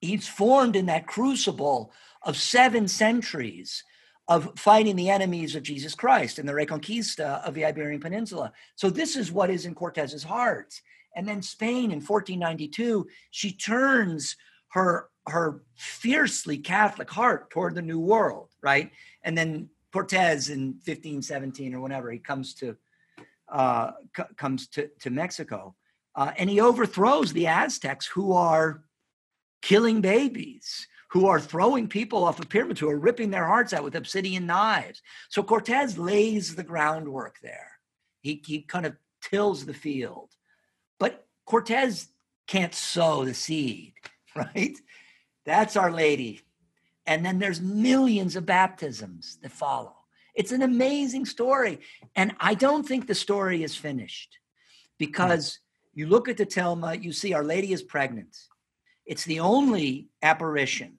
he's 0.00 0.28
formed 0.28 0.76
in 0.76 0.86
that 0.86 1.06
crucible 1.06 1.92
of 2.22 2.36
seven 2.36 2.88
centuries 2.88 3.84
of 4.28 4.52
fighting 4.56 4.94
the 4.94 5.10
enemies 5.10 5.56
of 5.56 5.62
Jesus 5.62 5.94
Christ 5.94 6.38
and 6.38 6.48
the 6.48 6.52
Reconquista 6.52 7.44
of 7.44 7.54
the 7.54 7.64
Iberian 7.64 8.00
Peninsula. 8.00 8.52
So 8.76 8.88
this 8.88 9.16
is 9.16 9.32
what 9.32 9.50
is 9.50 9.66
in 9.66 9.74
Cortez's 9.74 10.22
heart. 10.22 10.80
And 11.16 11.26
then 11.26 11.42
Spain 11.42 11.90
in 11.90 12.00
1492, 12.00 13.06
she 13.30 13.52
turns 13.52 14.36
her 14.68 15.08
her 15.26 15.62
fiercely 15.76 16.58
Catholic 16.58 17.10
heart 17.10 17.50
toward 17.50 17.74
the 17.74 17.82
New 17.82 18.00
World, 18.00 18.48
right? 18.62 18.90
And 19.22 19.36
then 19.36 19.68
Cortez 19.92 20.48
in 20.48 20.78
1517 20.84 21.74
or 21.74 21.80
whenever 21.80 22.10
he 22.10 22.18
comes 22.18 22.54
to 22.54 22.76
uh, 23.50 23.92
c- 24.16 24.22
comes 24.36 24.68
to, 24.68 24.88
to 25.00 25.10
Mexico. 25.10 25.74
Uh, 26.14 26.32
and 26.36 26.48
he 26.48 26.60
overthrows 26.60 27.32
the 27.32 27.46
Aztecs 27.46 28.06
who 28.06 28.32
are 28.32 28.84
killing 29.62 30.00
babies, 30.00 30.86
who 31.10 31.26
are 31.26 31.40
throwing 31.40 31.88
people 31.88 32.24
off 32.24 32.38
of 32.38 32.48
pyramids, 32.48 32.78
who 32.78 32.88
are 32.88 32.98
ripping 32.98 33.30
their 33.30 33.46
hearts 33.46 33.72
out 33.72 33.82
with 33.82 33.96
obsidian 33.96 34.46
knives. 34.46 35.02
So 35.28 35.42
Cortez 35.42 35.98
lays 35.98 36.54
the 36.54 36.62
groundwork 36.62 37.38
there. 37.42 37.72
He, 38.20 38.40
he 38.46 38.62
kind 38.62 38.86
of 38.86 38.96
tills 39.20 39.66
the 39.66 39.74
field. 39.74 40.30
But 41.00 41.26
Cortez 41.46 42.08
can't 42.46 42.74
sow 42.74 43.24
the 43.24 43.34
seed, 43.34 43.94
right? 44.36 44.78
That's 45.44 45.76
Our 45.76 45.90
Lady. 45.90 46.42
And 47.06 47.26
then 47.26 47.40
there's 47.40 47.60
millions 47.60 48.36
of 48.36 48.46
baptisms 48.46 49.38
that 49.42 49.50
follow. 49.50 49.96
It's 50.36 50.52
an 50.52 50.62
amazing 50.62 51.26
story. 51.26 51.80
And 52.14 52.36
I 52.38 52.54
don't 52.54 52.86
think 52.86 53.08
the 53.08 53.16
story 53.16 53.64
is 53.64 53.74
finished 53.74 54.38
because 54.96 55.58
you 55.92 56.06
look 56.06 56.28
at 56.28 56.36
the 56.36 56.46
tilma, 56.46 57.02
you 57.02 57.12
see 57.12 57.32
Our 57.32 57.42
Lady 57.42 57.72
is 57.72 57.82
pregnant. 57.82 58.36
It's 59.06 59.24
the 59.24 59.40
only 59.40 60.06
apparition 60.22 60.98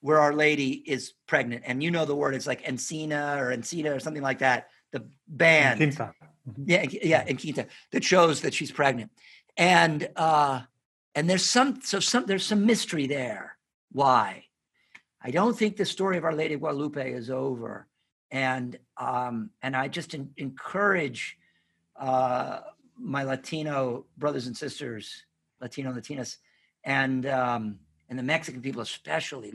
where 0.00 0.18
Our 0.18 0.34
Lady 0.34 0.72
is 0.72 1.12
pregnant. 1.26 1.62
And 1.66 1.82
you 1.82 1.90
know 1.90 2.04
the 2.04 2.14
word, 2.14 2.34
it's 2.34 2.46
like 2.46 2.64
Encina 2.64 3.38
or 3.38 3.56
Encina 3.56 3.94
or 3.94 4.00
something 4.00 4.22
like 4.22 4.38
that. 4.38 4.68
The 4.92 5.06
band. 5.26 5.78
Quinta. 5.78 6.14
Mm-hmm. 6.48 6.62
Yeah, 6.66 6.86
yeah, 7.02 7.24
in 7.26 7.36
Quinta, 7.36 7.66
that 7.92 8.04
shows 8.04 8.42
that 8.42 8.54
she's 8.54 8.70
pregnant. 8.70 9.10
And 9.56 10.08
uh 10.16 10.62
and 11.14 11.28
there's 11.28 11.44
some 11.44 11.80
so 11.82 11.98
some 11.98 12.26
there's 12.26 12.44
some 12.44 12.66
mystery 12.66 13.06
there. 13.06 13.56
Why? 13.90 14.44
I 15.22 15.30
don't 15.30 15.58
think 15.58 15.76
the 15.76 15.84
story 15.84 16.18
of 16.18 16.24
Our 16.24 16.34
Lady 16.34 16.54
of 16.54 16.60
Guadalupe 16.60 17.12
is 17.12 17.30
over. 17.30 17.88
And 18.30 18.78
um 18.96 19.50
and 19.62 19.74
I 19.74 19.88
just 19.88 20.14
in, 20.14 20.30
encourage 20.36 21.38
uh 21.98 22.60
my 22.98 23.24
Latino 23.24 24.06
brothers 24.16 24.46
and 24.46 24.56
sisters, 24.56 25.24
Latino 25.60 25.92
Latinas, 25.92 26.36
and 26.84 27.26
um, 27.26 27.78
and 28.08 28.18
the 28.18 28.22
Mexican 28.22 28.62
people 28.62 28.80
especially. 28.80 29.52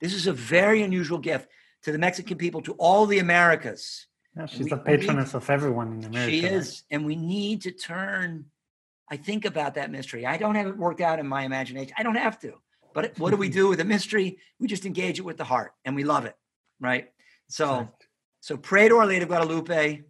This 0.00 0.14
is 0.14 0.26
a 0.26 0.32
very 0.32 0.82
unusual 0.82 1.18
gift 1.18 1.48
to 1.82 1.92
the 1.92 1.98
Mexican 1.98 2.36
people, 2.36 2.60
to 2.62 2.72
all 2.74 3.06
the 3.06 3.18
Americas. 3.18 4.06
Yeah, 4.36 4.46
she's 4.46 4.64
we, 4.64 4.70
the 4.70 4.76
patroness 4.76 5.34
of 5.34 5.48
everyone 5.50 5.92
in 5.94 6.04
America. 6.04 6.30
She 6.30 6.44
is, 6.44 6.84
and 6.90 7.04
we 7.04 7.16
need 7.16 7.62
to 7.62 7.70
turn. 7.70 8.46
I 9.10 9.16
think 9.16 9.44
about 9.44 9.74
that 9.74 9.90
mystery. 9.90 10.24
I 10.24 10.36
don't 10.36 10.54
have 10.54 10.68
it 10.68 10.76
worked 10.76 11.00
out 11.00 11.18
in 11.18 11.26
my 11.26 11.42
imagination. 11.42 11.94
I 11.98 12.02
don't 12.02 12.16
have 12.16 12.38
to. 12.40 12.54
But 12.94 13.18
what 13.18 13.30
do 13.30 13.36
we 13.36 13.48
do 13.60 13.68
with 13.68 13.80
a 13.80 13.84
mystery? 13.84 14.38
We 14.58 14.68
just 14.68 14.86
engage 14.86 15.18
it 15.18 15.22
with 15.22 15.36
the 15.36 15.44
heart, 15.44 15.72
and 15.84 15.96
we 15.96 16.04
love 16.04 16.26
it, 16.26 16.36
right? 16.80 17.10
So, 17.48 17.88
so 18.40 18.56
pray 18.56 18.88
to 18.88 18.96
Our 18.98 19.06
Lady 19.06 19.22
of 19.22 19.28
Guadalupe, 19.28 20.04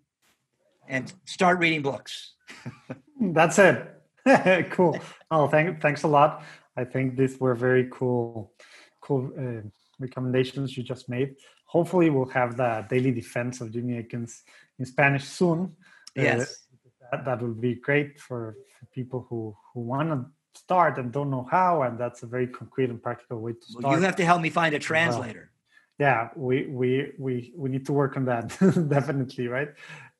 and 0.91 1.13
start 1.25 1.59
reading 1.59 1.83
books. 1.83 2.35
That's 3.21 3.59
it. 3.59 3.97
cool. 4.71 4.99
Oh, 5.31 5.49
thank, 5.49 5.81
thanks 5.81 6.03
a 6.03 6.09
lot. 6.09 6.43
I 6.77 6.85
think 6.85 7.17
these 7.17 7.39
were 7.39 7.55
very 7.55 7.89
cool, 7.91 8.53
cool 9.01 9.31
uh, 9.39 9.69
recommendations 10.01 10.77
you 10.77 10.83
just 10.83 11.09
made. 11.09 11.37
Hopefully, 11.67 12.11
we'll 12.11 12.27
have 12.27 12.57
the 12.57 12.87
daily 12.89 13.13
defense 13.13 13.61
of 13.61 13.71
Jimmy 13.73 13.99
Akin's 13.99 14.43
in 14.79 14.87
Spanish 14.87 15.25
soon. 15.25 15.77
Uh, 16.19 16.23
yes, 16.23 16.41
uh, 16.43 17.09
that, 17.13 17.25
that 17.25 17.43
would 17.43 17.61
be 17.61 17.75
great 17.75 18.19
for, 18.19 18.57
for 18.79 18.87
people 18.87 19.27
who 19.29 19.57
who 19.73 19.81
want 19.81 20.09
to 20.11 20.27
start 20.59 20.99
and 20.99 21.13
don't 21.13 21.31
know 21.31 21.47
how, 21.51 21.83
and 21.83 21.99
that's 21.99 22.23
a 22.23 22.27
very 22.27 22.47
concrete 22.47 22.91
and 22.91 23.03
practical 23.03 23.41
way 23.41 23.53
to 23.53 23.67
start. 23.67 23.85
Well, 23.85 23.99
you 23.99 24.05
have 24.05 24.17
to 24.17 24.25
help 24.25 24.43
me 24.43 24.51
find 24.51 24.75
a 24.75 24.79
translator. 24.79 25.51
Well, 25.99 26.09
yeah, 26.09 26.29
we 26.35 26.67
we 26.67 27.13
we 27.19 27.53
we 27.57 27.69
need 27.69 27.87
to 27.87 27.93
work 27.93 28.17
on 28.17 28.25
that 28.25 28.49
definitely, 28.89 29.49
right? 29.49 29.69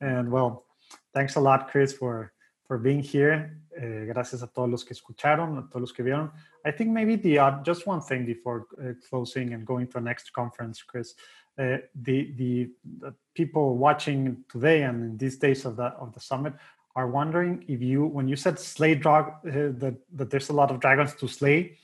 And 0.01 0.31
well, 0.31 0.67
thanks 1.15 1.37
a 1.37 1.41
lot, 1.41 1.71
Chris, 1.71 1.93
for 1.93 2.33
for 2.71 2.79
being 2.79 3.03
here. 3.03 3.59
Uh, 3.77 4.07
gracias 4.07 4.45
a 4.45 4.47
todos 4.47 4.71
los 4.71 4.85
que 4.85 4.95
escucharon, 4.95 5.59
a 5.59 5.69
todos 5.69 5.81
los 5.81 5.93
que 5.93 6.05
vieron. 6.05 6.31
I 6.65 6.71
think 6.71 6.91
maybe 6.91 7.17
the 7.17 7.37
uh, 7.37 7.63
just 7.65 7.85
one 7.85 8.01
thing 8.01 8.25
before 8.25 8.69
uh, 8.81 8.93
closing 9.09 9.55
and 9.55 9.67
going 9.67 9.89
to 9.89 9.95
the 9.95 10.01
next 10.01 10.33
conference, 10.33 10.81
Chris. 10.81 11.15
Uh, 11.59 11.79
the, 11.97 12.33
the, 12.37 12.71
the 13.01 13.13
people 13.35 13.77
watching 13.77 14.45
today 14.49 14.85
and 14.85 15.03
in 15.03 15.17
these 15.17 15.37
days 15.37 15.65
of 15.65 15.75
the 15.75 15.87
of 15.99 16.15
the 16.15 16.21
summit 16.21 16.53
are 16.95 17.09
wondering 17.09 17.65
if 17.67 17.83
you, 17.83 18.05
when 18.07 18.29
you 18.29 18.37
said 18.37 18.57
slay 18.57 18.95
drag, 18.95 19.25
that 19.43 19.97
that 20.15 20.31
there's 20.31 20.51
a 20.51 20.53
lot 20.53 20.71
of 20.71 20.79
dragons 20.79 21.13
to 21.15 21.27
slay, 21.27 21.77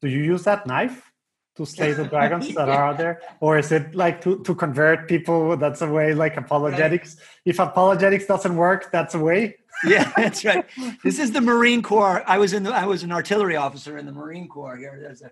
do 0.00 0.08
you 0.08 0.24
use 0.24 0.42
that 0.42 0.66
knife? 0.66 1.11
To 1.56 1.66
slay 1.66 1.92
the 1.92 2.04
dragons 2.04 2.54
that 2.54 2.68
are 2.68 2.84
out 2.90 2.98
there 2.98 3.20
or 3.40 3.58
is 3.58 3.72
it 3.72 3.94
like 3.94 4.20
to, 4.20 4.42
to 4.42 4.54
convert 4.54 5.08
people 5.08 5.56
that's 5.56 5.82
a 5.82 5.88
way 5.88 6.14
like 6.14 6.36
apologetics 6.36 7.16
right. 7.16 7.26
if 7.44 7.58
apologetics 7.58 8.26
doesn't 8.26 8.56
work 8.56 8.90
that's 8.90 9.14
a 9.14 9.18
way 9.18 9.56
yeah 9.84 10.12
that's 10.16 10.44
right 10.44 10.64
this 11.02 11.18
is 11.18 11.32
the 11.32 11.40
marine 11.40 11.82
corps 11.82 12.22
i 12.26 12.38
was 12.38 12.52
in 12.52 12.62
the 12.62 12.72
i 12.72 12.86
was 12.86 13.02
an 13.02 13.12
artillery 13.12 13.56
officer 13.56 13.98
in 13.98 14.06
the 14.06 14.12
marine 14.12 14.48
corps 14.48 14.76
here 14.76 14.98
there's 15.00 15.22
a 15.22 15.30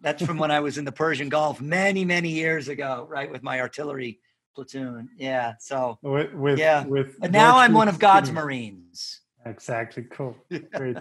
That's 0.00 0.24
from 0.24 0.38
when 0.38 0.50
I 0.50 0.60
was 0.60 0.78
in 0.78 0.84
the 0.84 0.92
Persian 0.92 1.28
Gulf 1.28 1.60
many, 1.60 2.04
many 2.04 2.30
years 2.30 2.68
ago, 2.68 3.06
right, 3.08 3.30
with 3.30 3.42
my 3.42 3.60
artillery 3.60 4.18
platoon. 4.54 5.10
Yeah. 5.16 5.54
So 5.60 5.98
with, 6.02 6.32
with 6.32 6.58
yeah. 6.58 6.84
with 6.84 7.18
now 7.30 7.58
I'm 7.58 7.72
one 7.72 7.88
of 7.88 7.98
God's 7.98 8.30
Marines. 8.30 9.20
Exactly. 9.44 10.04
Cool. 10.04 10.36
Great. 10.74 10.96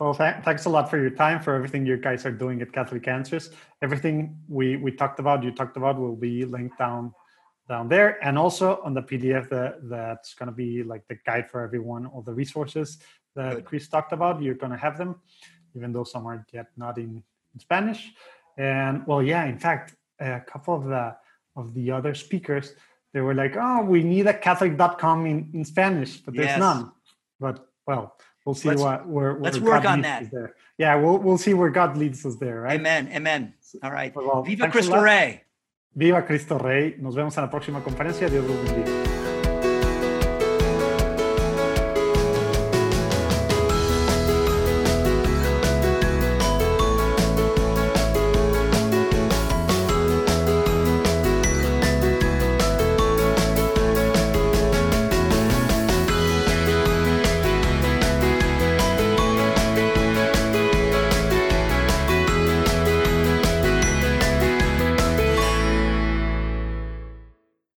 Well, 0.00 0.14
th- 0.14 0.36
thanks 0.44 0.64
a 0.64 0.68
lot 0.68 0.88
for 0.90 0.98
your 0.98 1.10
time, 1.10 1.40
for 1.40 1.54
everything 1.54 1.86
you 1.86 1.96
guys 1.96 2.24
are 2.26 2.32
doing 2.32 2.62
at 2.62 2.72
Catholic 2.72 3.06
Answers. 3.08 3.50
Everything 3.82 4.38
we 4.48 4.76
we 4.76 4.90
talked 4.90 5.18
about, 5.18 5.42
you 5.42 5.50
talked 5.50 5.76
about, 5.76 5.98
will 5.98 6.16
be 6.16 6.44
linked 6.44 6.78
down 6.78 7.12
down 7.68 7.88
there, 7.88 8.24
and 8.24 8.38
also 8.38 8.80
on 8.84 8.94
the 8.94 9.02
PDF 9.02 9.48
that 9.50 9.88
that's 9.88 10.34
going 10.34 10.46
to 10.46 10.54
be 10.54 10.82
like 10.82 11.06
the 11.08 11.18
guide 11.26 11.50
for 11.50 11.60
everyone, 11.60 12.06
all 12.06 12.22
the 12.22 12.32
resources 12.32 12.98
that 13.34 13.56
Good. 13.56 13.64
Chris 13.64 13.88
talked 13.88 14.12
about. 14.12 14.42
You're 14.42 14.54
going 14.54 14.72
to 14.72 14.78
have 14.78 14.96
them, 14.96 15.16
even 15.74 15.92
though 15.92 16.04
some 16.04 16.26
are 16.26 16.44
yet 16.52 16.68
not 16.76 16.98
in, 16.98 17.22
in 17.54 17.60
Spanish. 17.60 18.12
And 18.56 19.06
well, 19.06 19.22
yeah. 19.22 19.44
In 19.44 19.58
fact, 19.58 19.94
a 20.20 20.40
couple 20.40 20.74
of 20.74 20.84
the 20.84 21.16
of 21.56 21.74
the 21.74 21.90
other 21.90 22.14
speakers, 22.14 22.74
they 23.12 23.20
were 23.20 23.34
like, 23.34 23.56
"Oh, 23.56 23.82
we 23.82 24.02
need 24.02 24.26
a 24.26 24.34
Catholic.com 24.34 25.26
in 25.26 25.50
in 25.54 25.64
Spanish, 25.64 26.18
but 26.18 26.34
there's 26.34 26.48
yes. 26.48 26.58
none." 26.58 26.92
But 27.38 27.68
well, 27.86 28.16
we'll 28.46 28.54
see 28.54 28.70
let's, 28.70 28.80
what 28.80 29.06
where, 29.06 29.34
where 29.34 29.42
let's 29.42 29.58
work 29.58 29.84
on 29.84 30.00
that. 30.02 30.30
There. 30.30 30.54
Yeah, 30.78 30.94
we'll 30.96 31.18
we'll 31.18 31.36
see 31.36 31.52
where 31.52 31.68
God 31.68 31.98
leads 31.98 32.24
us 32.24 32.36
there, 32.36 32.62
right? 32.62 32.80
Amen. 32.80 33.10
Amen. 33.12 33.52
All 33.82 33.90
right. 33.90 34.14
Well, 34.16 34.42
Viva 34.42 34.70
Cristo 34.70 34.98
Rey. 35.00 35.42
Viva 35.94 36.22
Cristo 36.22 36.58
Rey. 36.58 36.96
Nos 36.98 37.14
vemos 37.14 37.36
en 37.36 37.44
la 37.44 37.50
próxima 37.50 37.82
conferencia. 37.82 38.28
Dios 38.30 38.46
los 38.46 38.64
bendiga. 38.64 39.05